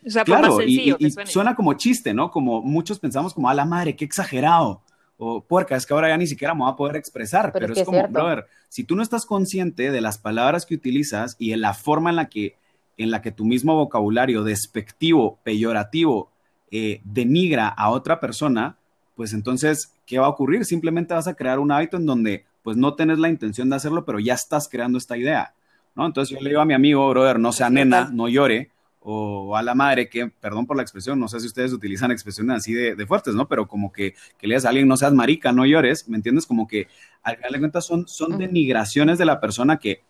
[0.07, 2.31] O sea, Claro, y, sencillo y- suena como chiste, ¿no?
[2.31, 4.83] Como muchos pensamos como, a la madre, qué exagerado.
[5.18, 7.52] O puerca, es que ahora ya ni siquiera me voy a poder expresar.
[7.52, 8.12] Pero Pero, es como, cierto.
[8.12, 12.11] brother, si tú no estás consciente de las palabras que utilizas y en la forma
[12.11, 12.57] en la que,
[12.98, 16.31] en la que tu mismo vocabulario despectivo, peyorativo,
[16.70, 18.76] eh, denigra a otra persona,
[19.14, 20.64] pues entonces, ¿qué va a ocurrir?
[20.64, 24.05] Simplemente vas a crear un hábito en donde pues no tenés la intención de hacerlo,
[24.05, 25.55] pero ya estás creando esta idea,
[25.94, 26.05] ¿no?
[26.05, 28.72] Entonces yo le digo a mi amigo, brother, no sea nena, no llore,
[29.09, 32.57] o a la madre que, perdón por la expresión, no sé si ustedes utilizan expresiones
[32.57, 33.47] así de, fuertes, ¿no?
[33.47, 36.45] Pero como que, que le digas a alguien, no seas marica, no llores, ¿me entiendes?
[36.45, 36.88] Como que
[37.23, 40.03] al final de cuentas son, son denigraciones de la persona que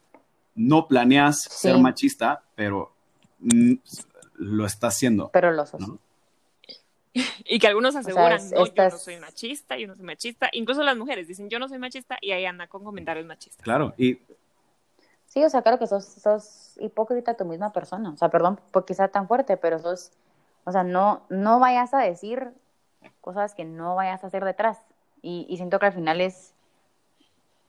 [0.55, 2.95] no planeas ser machista, pero
[3.41, 3.75] mm,
[4.37, 5.29] lo está haciendo.
[5.31, 5.83] Pero lo sos.
[7.47, 10.51] Y que algunos aseguran, no, yo no soy machista, yo no soy machista.
[10.53, 13.63] Incluso las mujeres dicen, yo no soy machista, y ahí anda con comentarios machistas.
[13.63, 14.19] Claro, y
[15.37, 18.09] Sí, o sea, claro que sos, sos hipócrita tu misma persona.
[18.09, 20.11] O sea, perdón porque sea tan fuerte, pero sos,
[20.65, 22.55] o sea, no, no vayas a decir
[23.21, 24.79] cosas que no vayas a hacer detrás.
[25.21, 26.55] Y, siento que al final es,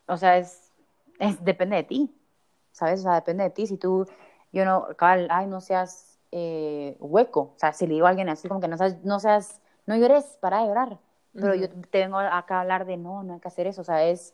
[0.05, 0.71] o sea, es,
[1.19, 2.15] es, depende de ti,
[2.71, 3.01] ¿sabes?
[3.01, 3.67] O sea, depende de ti.
[3.67, 4.07] Si tú,
[4.53, 7.51] yo no, cal, ay, no seas eh, hueco.
[7.53, 9.97] O sea, si le digo a alguien así como que no seas, no seas, no
[9.97, 10.99] llores, para de llorar.
[11.33, 13.81] Pero yo te vengo acá a hablar de no, no hay que hacer eso.
[13.81, 14.33] O sea, es,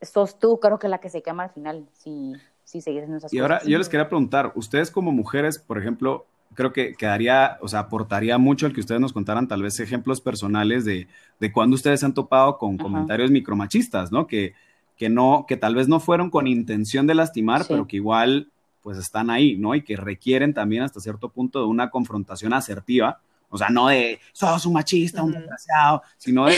[0.00, 2.32] sos tú, creo que la que se quema al final, si,
[2.64, 6.26] si sigues en esas Y ahora yo les quería preguntar, ustedes como mujeres, por ejemplo,
[6.54, 10.20] creo que quedaría, o sea, aportaría mucho el que ustedes nos contaran tal vez ejemplos
[10.20, 11.08] personales de,
[11.38, 14.26] de cuando ustedes han topado con comentarios micromachistas, ¿no?
[14.26, 14.54] Que,
[14.96, 18.48] que no, que tal vez no fueron con intención de lastimar, pero que igual
[18.82, 19.74] pues están ahí, ¿no?
[19.74, 24.20] Y que requieren también hasta cierto punto de una confrontación asertiva, o sea, no de,
[24.32, 26.54] sos un machista, un desgraciado, sino de,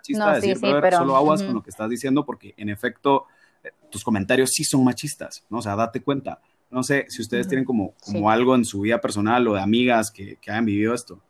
[0.00, 0.98] machista, decir, pero...
[0.98, 3.26] solo aguas con lo que estás diciendo porque en efecto
[3.62, 5.58] eh, tus comentarios sí son machistas, ¿no?
[5.58, 6.40] O sea, date cuenta.
[6.70, 10.10] No sé si ustedes tienen como, como algo en su vida personal o de amigas
[10.10, 11.20] que, que hayan vivido esto.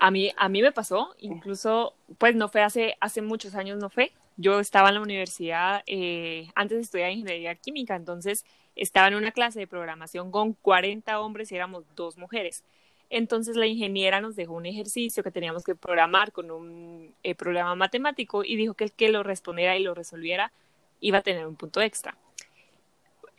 [0.00, 3.88] A mí, a mí me pasó, incluso, pues no fue hace, hace muchos años, no
[3.88, 4.12] fue.
[4.36, 9.30] Yo estaba en la universidad, eh, antes de estudiar ingeniería química, entonces estaba en una
[9.30, 12.64] clase de programación con 40 hombres y éramos dos mujeres.
[13.10, 17.74] Entonces la ingeniera nos dejó un ejercicio que teníamos que programar con un eh, programa
[17.74, 20.52] matemático y dijo que el que lo respondiera y lo resolviera
[21.00, 22.16] iba a tener un punto extra.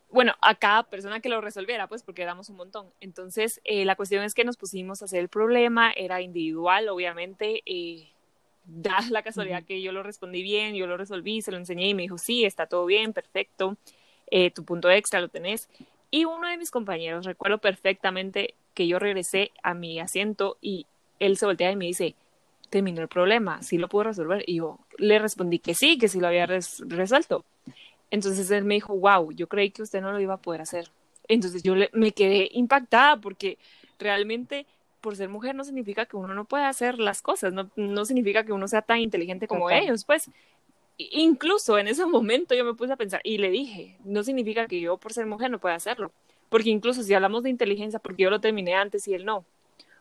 [0.09, 2.87] Bueno, a cada persona que lo resolviera, pues porque éramos un montón.
[3.01, 7.61] Entonces, eh, la cuestión es que nos pusimos a hacer el problema, era individual, obviamente,
[7.65, 8.07] eh,
[8.65, 11.93] da la casualidad que yo lo respondí bien, yo lo resolví, se lo enseñé y
[11.93, 13.77] me dijo, sí, está todo bien, perfecto,
[14.27, 15.69] eh, tu punto extra lo tenés.
[16.11, 20.85] Y uno de mis compañeros, recuerdo perfectamente, que yo regresé a mi asiento y
[21.19, 22.13] él se voltea y me dice,
[22.69, 24.43] terminó el problema, sí lo puedo resolver.
[24.45, 27.43] Y yo le respondí que sí, que sí lo había resuelto.
[28.11, 30.89] Entonces él me dijo, wow, yo creí que usted no lo iba a poder hacer.
[31.27, 33.57] Entonces yo me quedé impactada porque
[33.97, 34.67] realmente
[35.01, 38.43] por ser mujer no significa que uno no pueda hacer las cosas, no, no significa
[38.43, 40.29] que uno sea tan inteligente como ellos, pues
[40.97, 44.79] incluso en ese momento yo me puse a pensar y le dije, no significa que
[44.79, 46.11] yo por ser mujer no pueda hacerlo.
[46.49, 49.45] Porque incluso si hablamos de inteligencia, porque yo lo terminé antes y él no.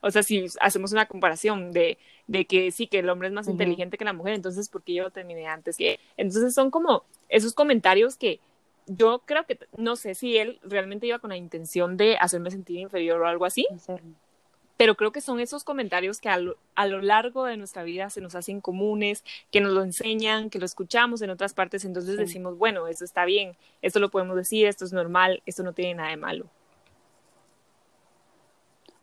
[0.01, 3.49] O sea, si hacemos una comparación de, de que sí, que el hombre es más
[3.49, 5.81] inteligente que la mujer, entonces, ¿por qué yo lo terminé antes?
[5.81, 8.39] Y entonces son como esos comentarios que
[8.87, 12.81] yo creo que, no sé si él realmente iba con la intención de hacerme sentir
[12.81, 13.67] inferior o algo así,
[14.77, 16.57] pero creo que son esos comentarios que a lo,
[17.01, 21.23] largo de nuestra vida se nos hacen comunes, que nos lo enseñan, que lo escuchamos
[21.23, 24.93] en otras partes, entonces decimos, bueno, eso está bien, esto lo podemos decir, esto es
[24.93, 26.47] normal, esto no tiene nada de malo.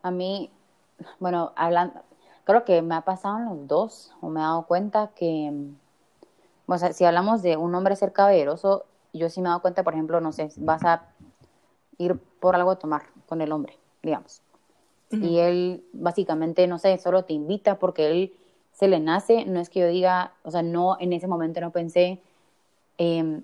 [0.04, 0.50] A mí,
[1.20, 2.02] bueno, hablando,
[2.44, 5.54] creo que me ha pasado en los dos, o me he dado cuenta que,
[6.66, 9.84] o sea, si hablamos de un hombre ser caballeroso, yo sí me he dado cuenta,
[9.84, 11.06] por ejemplo, no sé, vas a
[11.98, 14.42] ir por algo a tomar con el hombre, digamos
[15.14, 18.34] y él básicamente, no sé, solo te invita porque él
[18.72, 21.72] se le nace, no es que yo diga, o sea, no, en ese momento no
[21.72, 22.20] pensé,
[22.98, 23.44] em,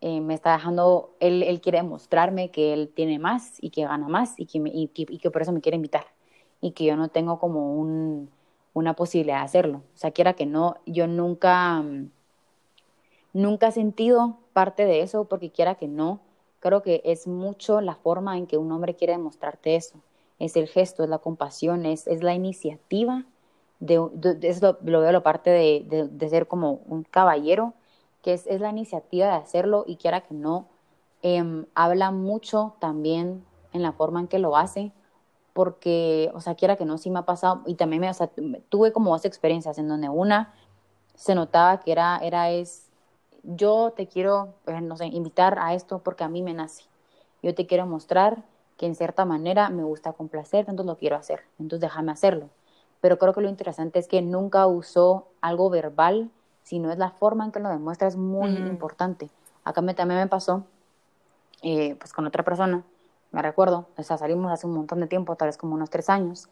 [0.00, 4.08] eh, me está dejando, él, él quiere demostrarme que él tiene más y que gana
[4.08, 6.06] más y que, y, que por eso me quiere invitar
[6.60, 8.30] y que yo no tengo como un,
[8.74, 9.82] una posibilidad de hacerlo.
[9.94, 11.82] O sea, quiera que no, yo nunca,
[13.32, 16.20] nunca he sentido parte de eso porque quiera que no,
[16.60, 20.00] creo que es mucho la forma en que un hombre quiere demostrarte eso
[20.40, 23.24] es el gesto, es la compasión, es, es la iniciativa,
[23.78, 24.00] de,
[24.42, 27.74] es lo, veo la parte de, de, ser como un caballero,
[28.22, 30.66] que es, es, la iniciativa de hacerlo y quiera que no,
[31.22, 34.92] em, habla mucho también en la forma en que lo hace,
[35.52, 38.30] porque, o sea, quiera que no, sí me ha pasado, y también me, o sea,
[38.70, 40.54] tuve como dos experiencias en donde una
[41.14, 42.88] se notaba que era, era es,
[43.42, 46.84] yo te quiero, pues, no sé, invitar a esto porque a mí me nace,
[47.42, 48.42] yo te quiero mostrar
[48.80, 52.48] que en cierta manera me gusta complacer, entonces lo quiero hacer, entonces déjame hacerlo.
[53.02, 56.30] Pero creo que lo interesante es que nunca usó algo verbal,
[56.62, 59.28] sino es la forma en que lo demuestra, es muy importante.
[59.64, 60.64] Acá me, también me pasó,
[61.60, 62.82] eh, pues con otra persona,
[63.32, 66.08] me recuerdo, o sea, salimos hace un montón de tiempo, tal vez como unos tres
[66.08, 66.48] años,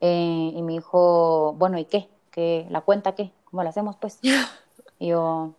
[0.00, 2.08] eh, y me dijo, bueno, ¿y qué?
[2.30, 2.64] ¿Qué?
[2.70, 3.32] ¿La cuenta qué?
[3.46, 4.20] ¿Cómo la hacemos, pues?
[5.00, 5.52] y yo,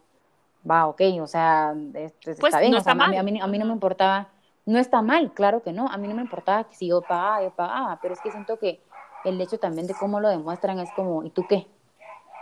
[0.70, 1.76] va, ok, o sea,
[2.24, 4.30] pues está bien, o sea, a, mí, a, mí, no me importaba
[4.66, 5.88] no está mal, claro que no.
[5.90, 8.58] A mí no me importaba que si yo pagaba, yo pagaba, pero es que siento
[8.60, 8.82] que
[9.26, 11.68] el hecho también de cómo lo demuestran es como, ¿y tú qué?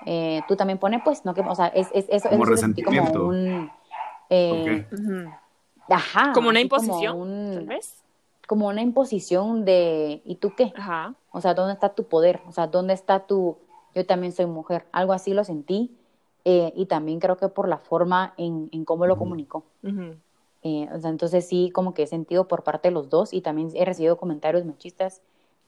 [0.05, 3.13] Eh, tú también pones, pues, no que, o sea, es, es, eso Como eso resentimiento.
[3.19, 3.69] como un,
[4.29, 4.87] eh,
[5.89, 8.03] ajá, Como una imposición, un- tal vez.
[8.47, 10.73] como una imposición de, ¿y tú qué?
[10.75, 11.13] Ajá.
[11.31, 12.41] O sea, ¿dónde está tu poder?
[12.47, 13.57] O sea, ¿dónde está tu,
[13.95, 14.85] yo también soy mujer?
[14.91, 15.95] Algo así lo sentí
[16.45, 19.63] eh, y también creo que por la forma en, en cómo lo comunicó.
[20.63, 23.41] Eh, o sea, entonces sí, como que he sentido por parte de los dos y
[23.41, 25.21] también he recibido comentarios machistas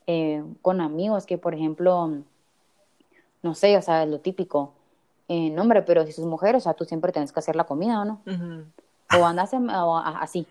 [0.08, 2.12] eh, con amigos que, por ejemplo,
[3.42, 4.74] no sé, o sea, lo típico,
[5.28, 7.66] eh, no hombre, pero si sos mujer, o sea, tú siempre tienes que hacer la
[7.66, 8.22] comida, ¿o no?
[9.20, 10.48] O andas en- o a- así,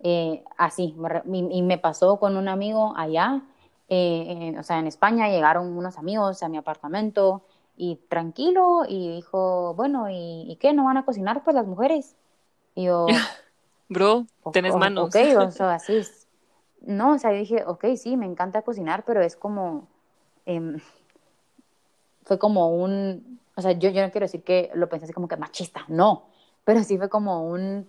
[0.00, 0.94] eh, así.
[1.32, 3.42] Y, y me pasó con un amigo allá,
[3.88, 7.42] eh, eh, o sea, en España llegaron unos amigos a mi apartamento
[7.76, 10.72] y tranquilo y dijo, bueno, ¿y, y qué?
[10.72, 12.16] ¿No van a cocinar pues las mujeres?
[12.74, 13.06] Y yo,
[13.90, 15.10] Bro, tenés o- manos.
[15.10, 16.26] Ok, o sea, así es.
[16.80, 19.86] No, o sea, yo dije, ok, sí, me encanta cocinar, pero es como,
[20.46, 20.78] em,
[22.24, 25.28] fue como un, o sea, yo, yo no quiero decir que lo pensé así como
[25.28, 26.24] que machista, no,
[26.64, 27.86] pero sí fue como un,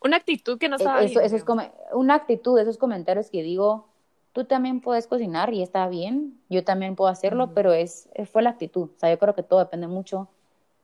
[0.00, 3.42] Una actitud que no e- estaba eso, eso es como una actitud, esos comentarios que
[3.42, 3.86] digo,
[4.32, 8.42] tú también puedes cocinar y está bien, yo también puedo hacerlo, pero es, eh, fue
[8.42, 10.28] la actitud, o sea, yo creo que todo depende mucho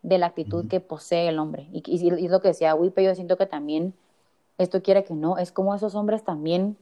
[0.02, 1.68] de la actitud que posee el hombre.
[1.72, 3.94] Y, y, lo que decía Wipe, yo siento que también
[4.58, 6.76] esto quiere que no, es como esos hombres también,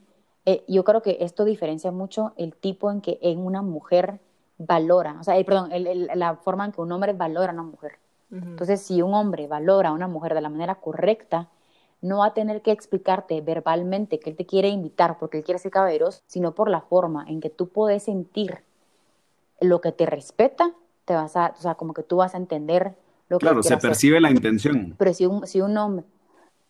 [0.44, 4.20] eh, yo creo que esto diferencia mucho el tipo en que en una mujer
[4.59, 7.55] valora, o sea, eh, perdón, el- el- la forma en que un hombre valora a
[7.55, 7.98] una mujer.
[8.31, 8.50] Ujú.
[8.50, 11.48] Entonces, si un hombre valora a una mujer de la manera correcta,
[12.00, 15.59] no va a tener que explicarte verbalmente que él te quiere invitar porque él quiere
[15.59, 18.62] ser caballeroso, sino por la forma en que tú puedes sentir
[19.61, 20.72] lo que te respeta,
[21.05, 22.94] te vas a, o sea, como que tú vas a entender
[23.29, 23.91] lo que Claro, se hacer.
[23.91, 24.95] percibe la intención.
[24.99, 26.05] Pero si un, si un hombre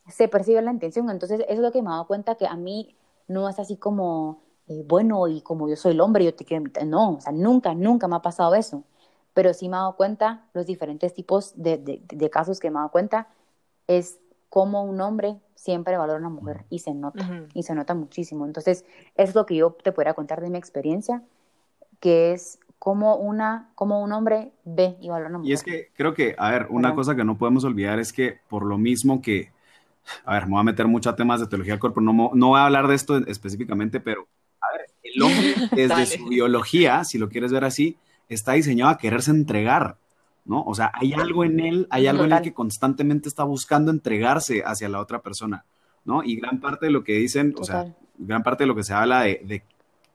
[0.09, 2.57] se percibe la intención, entonces eso es lo que me he dado cuenta que a
[2.57, 2.95] mí
[3.29, 6.61] no es así como, eh, bueno, y como yo soy el hombre, yo te quiero
[6.63, 6.87] invitar.
[6.87, 8.85] No, o sea, nunca, nunca me ha pasado eso.
[9.35, 12.77] Pero sí me he dado cuenta los diferentes tipos de, de, de casos que me
[12.77, 13.29] he dado cuenta
[13.87, 17.95] es cómo un hombre siempre valora a una mujer y se nota, y se nota
[17.95, 18.47] muchísimo.
[18.47, 18.85] Entonces,
[19.17, 21.23] es lo que yo te podría contar de mi experiencia,
[22.01, 25.51] que es cómo, una, cómo un hombre ve y valora a una mujer.
[25.51, 28.39] Y es que creo que, a ver, una cosa que no podemos olvidar es que
[28.49, 29.51] por lo mismo que,
[30.25, 32.47] a ver, me voy a meter mucho a temas de teología del cuerpo, no, no
[32.47, 34.29] voy a hablar de esto específicamente, pero,
[34.61, 37.97] a ver, el hombre desde su biología, si lo quieres ver así,
[38.29, 39.97] está diseñado a quererse entregar,
[40.45, 40.63] ¿no?
[40.63, 44.63] O sea, hay algo en él, hay algo en él que constantemente está buscando entregarse
[44.65, 45.65] hacia la otra persona,
[46.05, 46.23] ¿no?
[46.23, 48.95] Y gran parte de lo que dicen, o sea, gran parte de lo que se
[48.95, 49.65] habla de, de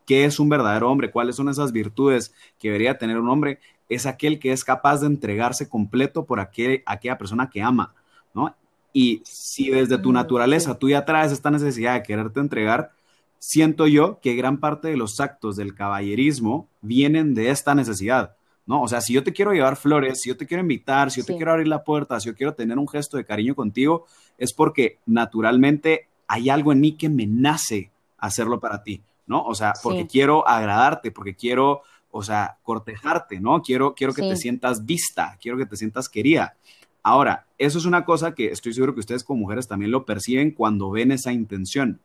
[0.05, 3.59] qué es un verdadero hombre, cuáles son esas virtudes que debería tener un hombre,
[3.89, 7.93] es aquel que es capaz de entregarse completo por aquel, aquella persona que ama,
[8.33, 8.55] ¿no?
[8.93, 12.91] Y si desde tu Mm, naturaleza tú ya traes esta necesidad de quererte entregar,
[13.39, 18.35] siento yo que gran parte de los actos del caballerismo vienen de esta necesidad,
[18.65, 18.81] ¿no?
[18.81, 21.25] O sea, si yo te quiero llevar flores, si yo te quiero invitar, si yo
[21.25, 24.05] te quiero abrir la puerta, si yo quiero tener un gesto de cariño contigo,
[24.37, 29.43] es porque naturalmente hay algo en mí que me nace hacerlo para ti, ¿no?
[29.43, 30.07] O sea, porque Sí.
[30.11, 33.61] quiero agradarte, porque quiero, o sea, cortejarte, ¿no?
[33.61, 36.55] Quiero, quiero que te sientas vista, quiero que te sientas querida.
[37.01, 40.51] Ahora, eso es una cosa que estoy seguro que ustedes como mujeres también lo perciben
[40.51, 41.99] cuando ven esa intención,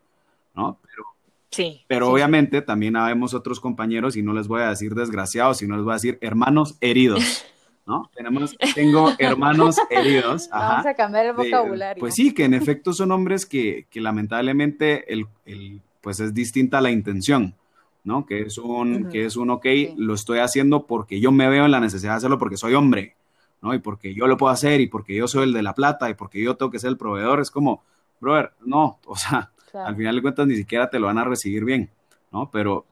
[0.55, 0.79] ¿no?
[0.83, 1.03] Pero,
[1.51, 1.83] Sí.
[1.89, 2.13] pero Sí.
[2.13, 5.93] obviamente también habemos otros compañeros, y no les voy a decir desgraciados, sino les voy
[5.93, 7.45] a decir hermanos heridos,
[7.87, 8.09] ¿no?
[8.17, 10.69] Tenemos, tengo hermanos heridos, ajá.
[10.69, 12.01] Vamos a cambiar el de- vocabulario.
[12.01, 16.81] pues sí, que en efecto son hombres que, que lamentablemente el, el- pues es distinta
[16.81, 17.57] la intención,
[18.05, 18.27] ¿no?
[18.27, 19.93] Que es un, que es un, ok, Sí.
[19.97, 23.17] lo estoy haciendo porque yo me veo en la necesidad de hacerlo porque soy hombre,
[23.61, 23.75] ¿no?
[23.75, 26.15] Y porque yo lo puedo hacer y porque yo soy el de la plata y
[26.15, 27.41] porque yo tengo que ser el proveedor.
[27.41, 27.83] Es como,
[28.21, 29.89] brother, no, o sea, Claro.
[29.89, 31.91] al final de cuentas ni siquiera te lo van a recibir bien,
[32.31, 32.49] ¿no?
[32.53, 32.87] Pero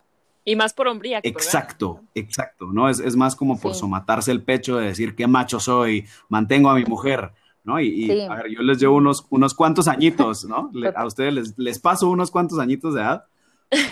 [0.44, 2.88] Y más por hombría que Exacto, exacto, ¿no?
[2.88, 3.78] Es, es más como por Sí.
[3.78, 7.30] somatarse el pecho de decir qué macho soy, mantengo a mi mujer,
[7.64, 7.80] ¿no?
[7.80, 8.20] Y, y, Sí.
[8.20, 10.70] a ver, yo les llevo unos, unos cuantos añitos, ¿no?
[10.74, 13.24] Le- a ustedes les, les paso unos cuantos añitos de edad,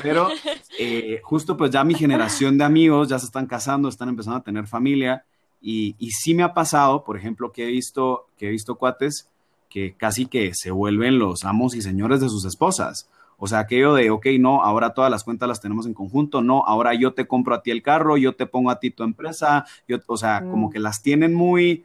[0.03, 0.29] pero
[0.79, 4.43] eh, justo pues ya mi generación de amigos ya se están casando, están empezando a
[4.43, 5.25] tener familia
[5.61, 9.29] y, y sí me ha pasado, por ejemplo, que he visto, que he visto cuates
[9.71, 13.09] que casi que se vuelven los amos y señores de sus esposas.
[13.39, 16.63] O sea, aquello de, ok, no, ahora todas las cuentas las tenemos en conjunto, no,
[16.67, 19.65] ahora yo te compro a ti el carro, yo te pongo a ti tu empresa,
[19.89, 20.51] yo, o sea, Mm.
[20.51, 21.85] como que las tienen muy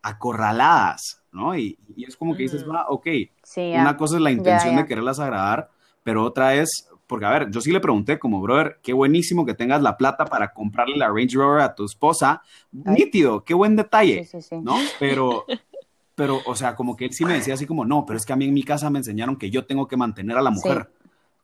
[0.00, 1.56] acorraladas, ¿no?
[1.56, 3.06] Y, y es como que dices, va, ok,
[3.42, 3.80] Sí, ya.
[3.80, 4.82] una cosa es la intención ya.
[4.82, 5.70] de quererlas agradar,
[6.02, 9.54] pero otra es, porque a ver, yo sí le pregunté como, brother, qué buenísimo que
[9.54, 12.42] tengas la plata para comprarle la Range Rover a tu esposa,
[12.86, 12.94] Ay.
[12.94, 14.56] nítido, qué buen detalle, Sí, sí, sí.
[14.62, 14.76] ¿no?
[14.98, 15.44] Pero,
[16.14, 18.32] pero, o sea, como que él sí me decía así como, no, pero es que
[18.32, 20.90] a mí en mi casa me enseñaron que yo tengo que mantener a la mujer.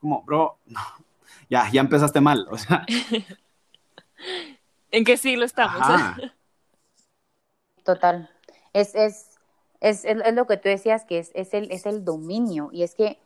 [0.01, 0.81] Como, bro, no,
[1.51, 2.87] ya, ya empezaste mal, o sea.
[4.93, 5.87] ¿En qué siglo estamos?
[7.85, 8.31] Total.
[8.73, 9.30] Es, es,
[9.81, 12.69] es, es, lo que tú decías, que es, es, el, es el dominio.
[12.73, 13.19] Y es que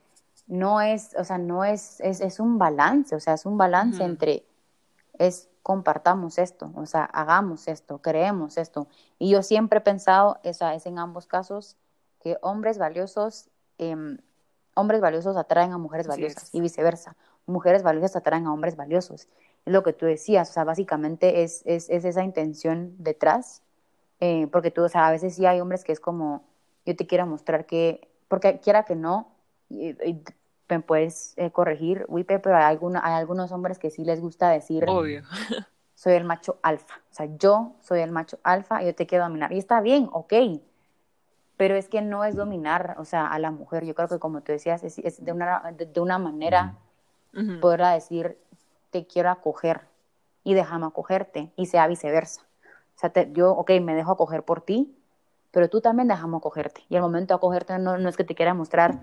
[0.47, 4.03] no es, o sea, no es, es, es un balance, o sea, es un balance
[4.05, 4.45] entre,
[5.19, 8.87] es compartamos esto, o sea, hagamos esto, creemos esto.
[9.19, 11.77] Y yo siempre he pensado, esa es en ambos casos,
[12.21, 13.49] que hombres valiosos,
[13.79, 14.19] em,
[14.75, 17.17] hombres valiosos atraen a mujeres valiosas y viceversa.
[17.47, 19.29] Mujeres valiosas atraen a hombres valiosos.
[19.65, 23.63] Es lo que tú decías, o sea, básicamente es, es, es esa intención detrás,
[24.25, 26.45] eh, porque tú, o sea, a veces sí hay hombres que es como,
[26.87, 29.29] yo te quiero mostrar que, porque quiera que no,
[29.69, 29.95] y,
[30.67, 34.87] me puedes eh, corregir, Wipe, pero hay, hay algunos hombres que sí les gusta decir,
[34.89, 35.25] Obvio.
[35.95, 39.25] soy el macho alfa, o sea, yo soy el macho alfa y yo te quiero
[39.25, 39.53] dominar.
[39.53, 40.33] Y está bien, ok,
[41.59, 43.85] pero es que no es dominar, o sea, a la mujer.
[43.85, 46.79] Yo creo que como tú decías, es, de, una, de, una manera
[47.61, 48.39] poderla decir,
[48.91, 49.83] te quiero acoger
[50.45, 52.41] y déjame acogerte y sea viceversa.
[52.97, 54.95] O sea, yo, ok, me dejo acoger por ti,
[55.51, 56.83] pero tú también dejamos acogerte.
[56.89, 59.01] Y el momento de acogerte no, no es que te quiera mostrar,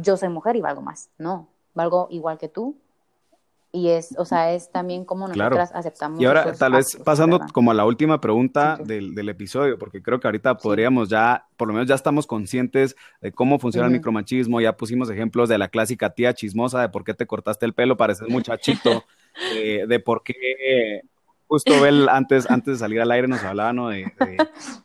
[0.00, 1.10] yo soy mujer y valgo más.
[1.18, 2.76] No, valgo igual que tú.
[3.70, 6.20] Y es, o sea, es también como nosotras aceptamos.
[6.20, 10.18] Y ahora, tal vez pasando como a la última pregunta Del, del, episodio, porque creo
[10.20, 14.62] que ahorita podríamos ya, por lo menos ya estamos conscientes de cómo funciona el micromachismo,
[14.62, 17.98] ya pusimos ejemplos de la clásica tía chismosa, de por qué te cortaste el pelo,
[17.98, 19.04] pareces muchachito,
[19.52, 21.02] de, de por qué
[21.48, 23.88] justo Bel antes, antes de salir al aire nos hablaba ¿no?
[23.88, 24.12] de,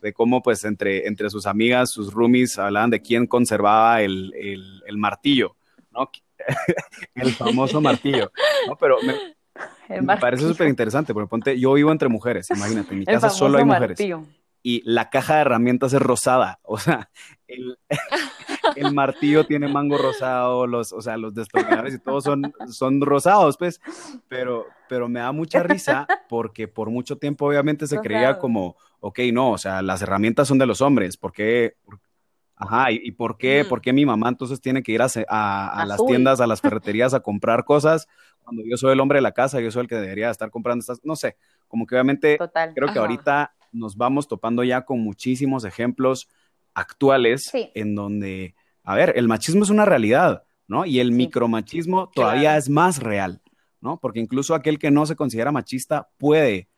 [0.02, 4.82] de, cómo pues entre, entre sus amigas, sus roomies, hablaban de quién conservaba el, el,
[4.86, 5.56] el martillo,
[5.92, 6.10] ¿no?
[7.14, 8.32] el famoso martillo,
[8.66, 8.76] ¿no?
[8.76, 13.04] Pero me, me parece súper interesante, porque ponte, yo vivo entre mujeres, imagínate, en mi
[13.04, 13.90] casa solo hay mujeres.
[13.90, 14.24] Martillo.
[14.66, 17.10] Y la caja de herramientas es rosada, o sea,
[17.46, 17.78] el,
[18.76, 23.58] el martillo tiene mango rosado, los, o sea, los destornilladores y todos son, son rosados,
[23.58, 23.78] pues,
[24.26, 29.18] pero, pero me da mucha risa porque por mucho tiempo obviamente se creía como, ok,
[29.34, 31.76] no, o sea, las herramientas son de los hombres, ¿por qué?
[32.56, 33.66] Ajá, ¿y, por qué?
[33.68, 37.12] ¿Por qué mi mamá entonces tiene que ir a, a, las tiendas, a las ferreterías
[37.12, 38.08] a comprar cosas
[38.44, 40.80] cuando yo soy el hombre de la casa, yo soy el que debería estar comprando
[40.80, 41.36] estas, no sé,
[41.66, 42.38] como que obviamente
[42.74, 46.28] creo que ahorita nos vamos topando ya con muchísimos ejemplos
[46.72, 50.86] actuales en donde, a ver, el machismo es una realidad, ¿no?
[50.86, 53.42] Y el micromachismo todavía es más real,
[53.80, 53.98] ¿no?
[54.00, 56.68] Porque incluso aquel que no se considera machista puede,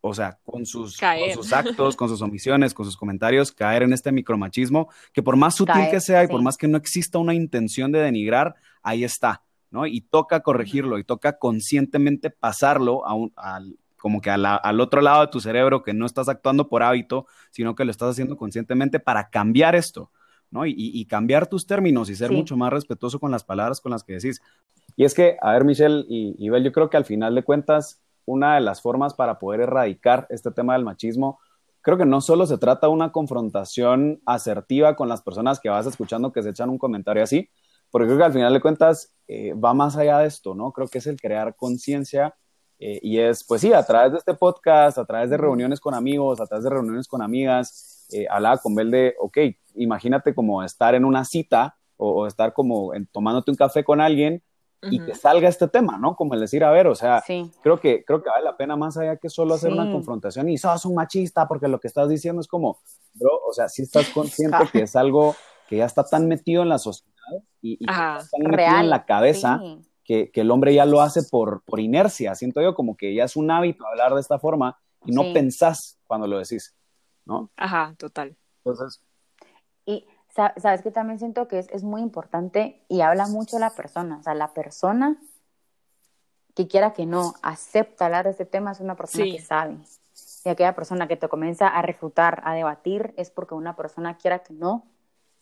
[0.00, 1.00] o sea, con sus,
[1.34, 5.54] sus actos, con sus omisiones, con sus comentarios, caer en este micromachismo, que por más
[5.56, 9.42] sutil que sea y por más que no exista una intención de denigrar, ahí está,
[9.70, 9.86] ¿no?
[9.86, 15.22] Y toca corregirlo y toca conscientemente pasarlo a un, al, como que al otro lado
[15.22, 19.00] de tu cerebro, que no estás actuando por hábito, sino que lo estás haciendo conscientemente
[19.00, 20.10] para cambiar esto,
[20.50, 20.66] ¿no?
[20.66, 24.12] Y, cambiar tus términos y ser mucho más respetuoso con las palabras con las que
[24.12, 24.42] decís.
[24.94, 27.44] Y es que, a ver, Michelle y, y Bel, yo creo que al final de
[27.44, 31.38] cuentas, una de las formas para poder erradicar este tema del machismo,
[31.80, 35.86] creo que no solo se trata de una confrontación asertiva con las personas que vas
[35.86, 37.48] escuchando que se echan un comentario así,
[37.90, 40.72] porque creo que al final de cuentas eh, va más allá de esto, ¿no?
[40.72, 42.34] Creo que es el crear conciencia
[42.78, 45.94] eh, y es, pues sí, a través de este podcast, a través de reuniones con
[45.94, 49.38] amigos, a través de reuniones con amigas, eh, hablaba con Bel de, ok,
[49.76, 54.42] imagínate como estar en una cita o, estar como tomándote un café con alguien
[54.90, 56.14] y que salga este tema, ¿no?
[56.14, 57.22] Como el decir, a ver, o sea,
[57.62, 60.58] creo, que, creo que vale la pena más allá que solo hacer una confrontación y
[60.58, 62.80] sos un machista porque lo que estás diciendo es como,
[63.14, 65.34] bro, o sea, si estás consciente que es algo
[65.68, 67.14] que ya está tan metido en la sociedad
[67.62, 69.60] y, y que está tan metido en la cabeza
[70.04, 72.34] que, el hombre ya lo hace por, por inercia.
[72.34, 75.98] Siento yo como que ya es un hábito hablar de esta forma y no pensás
[76.06, 76.74] cuando lo decís,
[77.24, 77.50] ¿no?
[77.56, 78.36] Ajá, total.
[78.58, 79.00] Entonces.
[79.86, 84.18] Y sabes que también siento que es, muy importante y habla mucho la persona.
[84.18, 85.16] O sea, la persona
[86.54, 89.78] que quiera que no acepta hablar de este tema es una persona que sabe.
[90.44, 94.40] Y aquella persona que te comienza a refutar, a debatir, es porque una persona quiera
[94.40, 94.86] que no,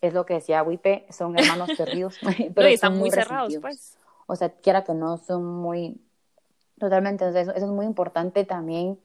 [0.00, 2.18] es lo que decía Wipe, son hermanos perdidos.
[2.54, 3.96] pero están muy cerrados, pues
[4.26, 6.00] o sea, quiera que no, son muy,
[6.78, 8.98] totalmente, eso, eso es muy importante también,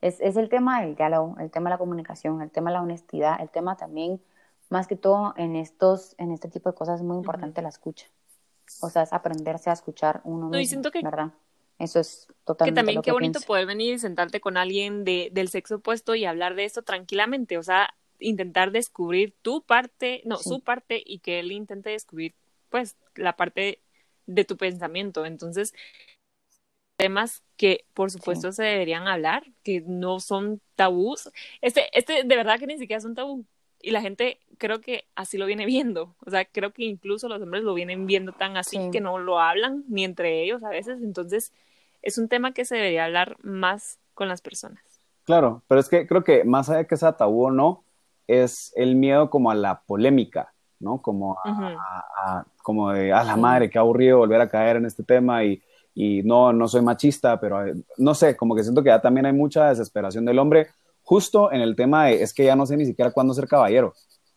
[0.00, 2.82] es, es el tema del diálogo, el tema de la comunicación, el tema de la
[2.82, 4.20] honestidad, el tema también,
[4.68, 8.06] más que todo en estos, en este tipo de cosas es muy importante la escucha,
[8.80, 11.02] o sea, es aprenderse a escuchar uno mismo, siento que...
[11.02, 11.32] ¿verdad?
[11.80, 12.74] Eso es totalmente.
[12.74, 16.14] Que también lo qué bonito poder venir y sentarte con alguien de, del sexo opuesto
[16.14, 17.56] y hablar de esto tranquilamente.
[17.56, 22.34] O sea, intentar descubrir tu parte, no, su parte y que él intente descubrir,
[22.68, 23.80] pues, la parte
[24.34, 25.26] de tu pensamiento.
[25.26, 25.74] Entonces,
[26.96, 31.30] temas que por supuesto se deberían hablar, que no son tabús.
[31.62, 33.44] Este, este de verdad que ni siquiera es un tabú.
[33.82, 36.14] Y la gente creo que así lo viene viendo.
[36.26, 38.90] O sea, creo que incluso los hombres lo vienen viendo tan así Sí.
[38.92, 41.02] que no lo hablan ni entre ellos a veces.
[41.02, 41.52] Entonces,
[42.02, 44.82] es un tema que se debería hablar más con las personas.
[45.24, 47.84] Claro, pero es que creo que más allá de que sea tabú o no,
[48.26, 51.00] es el miedo como a la polémica, ¿no?
[51.00, 51.62] Como a, Ujú.
[51.64, 52.04] a-
[52.38, 55.60] a- como de, a la madre, qué aburrido volver a caer en este tema y,
[55.94, 59.26] y no, no soy machista, pero eh, no sé, como que siento que ya también
[59.26, 60.68] hay mucha desesperación del hombre,
[61.02, 63.92] justo en el tema de, es que ya no sé ni siquiera cuándo ser caballero,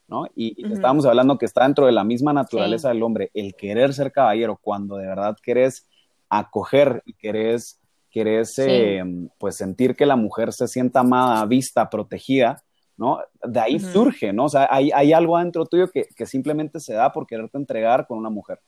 [0.08, 0.26] ¿no?
[0.36, 4.12] Y, estábamos hablando que está dentro de la misma naturaleza del hombre, el querer ser
[4.12, 5.88] caballero, cuando de verdad querés
[6.30, 7.80] acoger y querés,
[8.10, 8.64] querés Sí.
[8.66, 9.04] eh,
[9.38, 12.64] pues sentir que la mujer se sienta amada, vista, protegida,
[12.98, 13.20] ¿no?
[13.44, 14.46] De ahí surge, ¿no?
[14.46, 18.06] O sea, hay, hay algo adentro tuyo que, que simplemente se da por quererte entregar
[18.08, 18.60] con una mujer.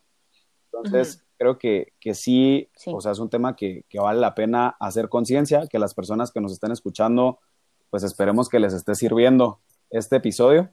[0.74, 2.92] Entonces, creo que, que sí, Sí.
[2.94, 6.32] o sea, es un tema que, que vale la pena hacer conciencia, que las personas
[6.32, 7.40] que nos estén escuchando,
[7.90, 9.60] pues esperemos que les esté sirviendo
[9.90, 10.70] este episodio.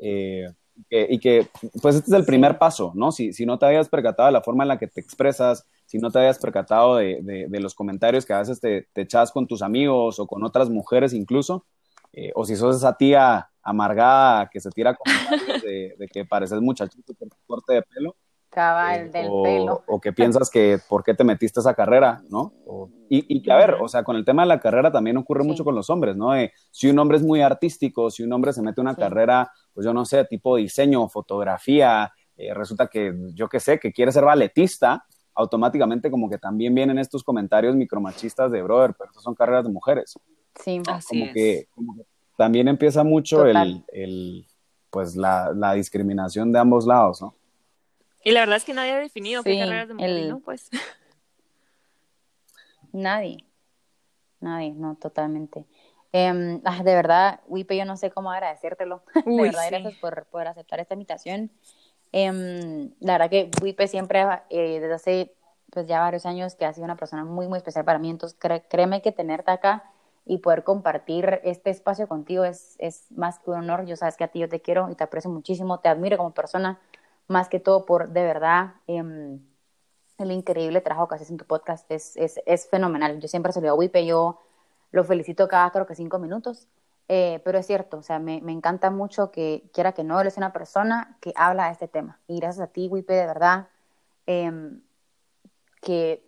[0.00, 0.46] eh,
[0.90, 1.48] y que,
[1.80, 3.10] pues este es el primer paso, ¿no?
[3.10, 5.96] Si, si no te habías percatado de la forma en la que te expresas, si
[5.96, 9.32] no te habías percatado de, de- de los comentarios que a veces te, te echas
[9.32, 11.64] con tus amigos o con otras mujeres incluso,
[12.16, 16.60] eh, o si sos esa tía amargada que se tira comentarios de, de que pareces
[16.60, 18.16] muchachito con tu corte de pelo,
[18.48, 19.82] Cabal eh, del o, pelo.
[19.86, 22.52] o que piensas que por qué te metiste a esa carrera, ¿no?
[22.66, 25.16] O- y, y que, a ver, o sea, con el tema de la carrera también
[25.16, 25.48] ocurre Sí.
[25.48, 26.32] mucho con los hombres, ¿no?
[26.32, 29.00] De, si un hombre es muy artístico, si un hombre se mete a una Sí.
[29.00, 33.92] carrera, pues yo no sé, tipo diseño, fotografía, eh, resulta que, yo qué sé, que
[33.92, 35.04] quiere ser balletista,
[35.34, 39.70] automáticamente como que también vienen estos comentarios micromachistas de, brother, pero estas son carreras de
[39.72, 40.18] mujeres
[40.62, 40.80] Sí.
[40.88, 41.32] Así como es.
[41.34, 42.02] que, como que
[42.36, 44.46] también empieza mucho el, el,
[44.90, 47.34] pues la, la discriminación de ambos lados, ¿no?
[48.24, 50.40] Y la verdad es que nadie ha definido qué carreras de mujeres, el- ¿no?
[50.40, 50.68] Pues.
[52.92, 53.44] Nadie.
[54.40, 55.64] Nadie, no, totalmente.
[56.12, 59.02] Em, ah, de verdad, Wipe, yo no sé cómo agradecértelo.
[59.26, 59.70] Uy, de verdad, sí.
[59.70, 61.50] gracias por, por aceptar esta invitación.
[62.12, 65.32] Em, la verdad que Wipe siempre, eh, desde hace
[65.70, 68.08] pues ya varios años, que ha sido una persona muy, muy especial para mí.
[68.08, 69.90] Entonces, cre- créeme que tenerte acá
[70.26, 73.86] y poder compartir este espacio contigo es, es más que un honor.
[73.86, 76.34] Yo sabes que a ti yo te quiero y te aprecio muchísimo, te admiro como
[76.34, 76.80] persona,
[77.28, 79.40] más que todo por de verdad em,
[80.18, 81.88] el increíble trabajo que haces en tu podcast.
[81.90, 83.20] Es, es, es fenomenal.
[83.20, 84.40] Yo siempre se a Wipe, yo
[84.90, 86.66] lo felicito cada creo que cinco minutos.
[87.08, 90.26] Eh, pero es cierto, o sea, me, me encanta mucho que quiera que no, él
[90.26, 92.18] es una persona que habla de este tema.
[92.26, 93.68] Y gracias a ti, Wipe, de verdad,
[94.26, 94.82] em,
[95.82, 96.25] que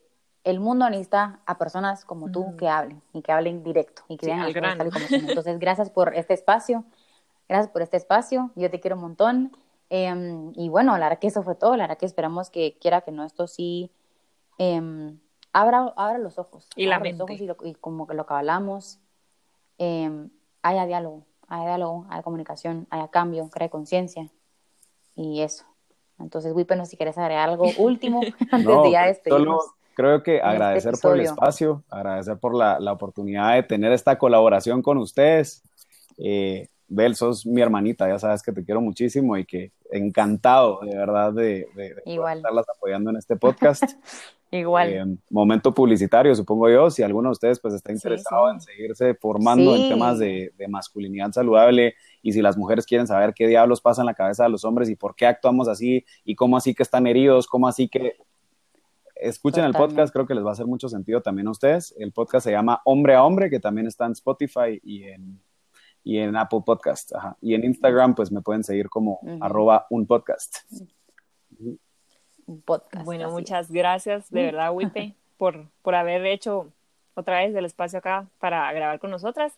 [0.51, 4.26] el mundo necesita a personas como tú que hablen y que hablen directo y que
[4.26, 4.90] Sí, digan al las tal y grano.
[4.90, 5.24] como son.
[5.24, 6.84] Entonces, gracias por este espacio,
[7.49, 9.53] gracias por este espacio, yo te quiero un montón.
[9.90, 13.01] Em, y bueno, la verdad que eso fue todo, la verdad que esperamos que quiera
[13.01, 13.90] que no, esto sí
[14.59, 15.18] em,
[15.53, 16.68] abra, abra los ojos.
[16.76, 17.32] Y la abra los mente.
[17.34, 18.99] ojos y, lo- y como que lo que hablamos,
[19.78, 20.30] em,
[20.62, 24.28] haya diálogo, haya diálogo, haya comunicación, haya cambio, cree conciencia
[25.16, 25.64] y eso.
[26.18, 28.20] Entonces, Wipe, no sé si quieres agregar algo último
[28.53, 29.64] antes No, de ya solo despedirnos.
[29.99, 34.16] Creo que este agradecer por el espacio, agradecer por la, la oportunidad de tener esta
[34.16, 35.62] colaboración con ustedes.
[36.18, 40.96] Eh, Bel, sos mi hermanita, ya sabes que te quiero muchísimo y que encantado de
[40.96, 42.36] verdad de, de- de poder Igual.
[42.38, 43.82] estarlas apoyando en este podcast.
[44.51, 44.88] Igual.
[44.90, 48.55] Eh, momento publicitario, supongo yo, si alguno de ustedes pues está interesado sí.
[48.55, 49.82] en seguirse formando Sí.
[49.82, 54.01] en temas de, de masculinidad saludable y si las mujeres quieren saber qué diablos pasa
[54.01, 56.82] en la cabeza de los hombres y por qué actuamos así y cómo así que
[56.82, 58.16] están heridos, cómo así que
[59.20, 61.94] escuchen el podcast, creo que les va a hacer mucho sentido también a ustedes.
[61.98, 65.40] El podcast se llama Hombre a Hombre, que también está en Spotify y en,
[66.04, 67.14] y en Apple Podcast.
[67.14, 67.36] Ajá.
[67.40, 69.38] Y en Instagram pues me pueden seguir como Ujú.
[69.42, 70.58] arroba un podcast.
[72.46, 73.04] Un podcast.
[73.04, 73.34] Bueno, así.
[73.34, 76.72] muchas gracias, de verdad, Wipe, por, por haber hecho
[77.14, 79.52] otra vez el espacio acá para grabar con nosotras.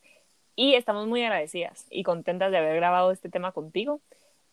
[0.56, 4.00] Y estamos muy agradecidas y contentas de haber grabado este tema contigo.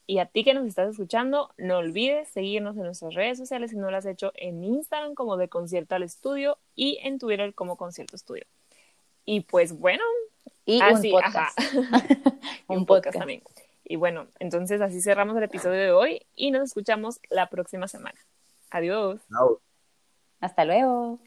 [0.10, 3.78] Y a ti que nos estás escuchando, no olvides seguirnos en nuestras redes sociales si
[3.78, 7.76] no lo has hecho en Instagram como de Concierto al Estudio y en Twitter como
[7.76, 8.46] Concierto Estudio.
[9.26, 10.04] Y pues bueno,
[10.64, 11.60] Y ah, un podcast.
[11.60, 12.06] ajá.
[12.70, 13.18] Y un un podcast podcast.
[13.18, 13.44] también.
[13.84, 18.18] Y bueno, entonces así cerramos el episodio de hoy y nos escuchamos la próxima semana.
[18.72, 19.20] Adiós.
[19.30, 19.62] Chao.
[20.40, 21.20] Hasta luego.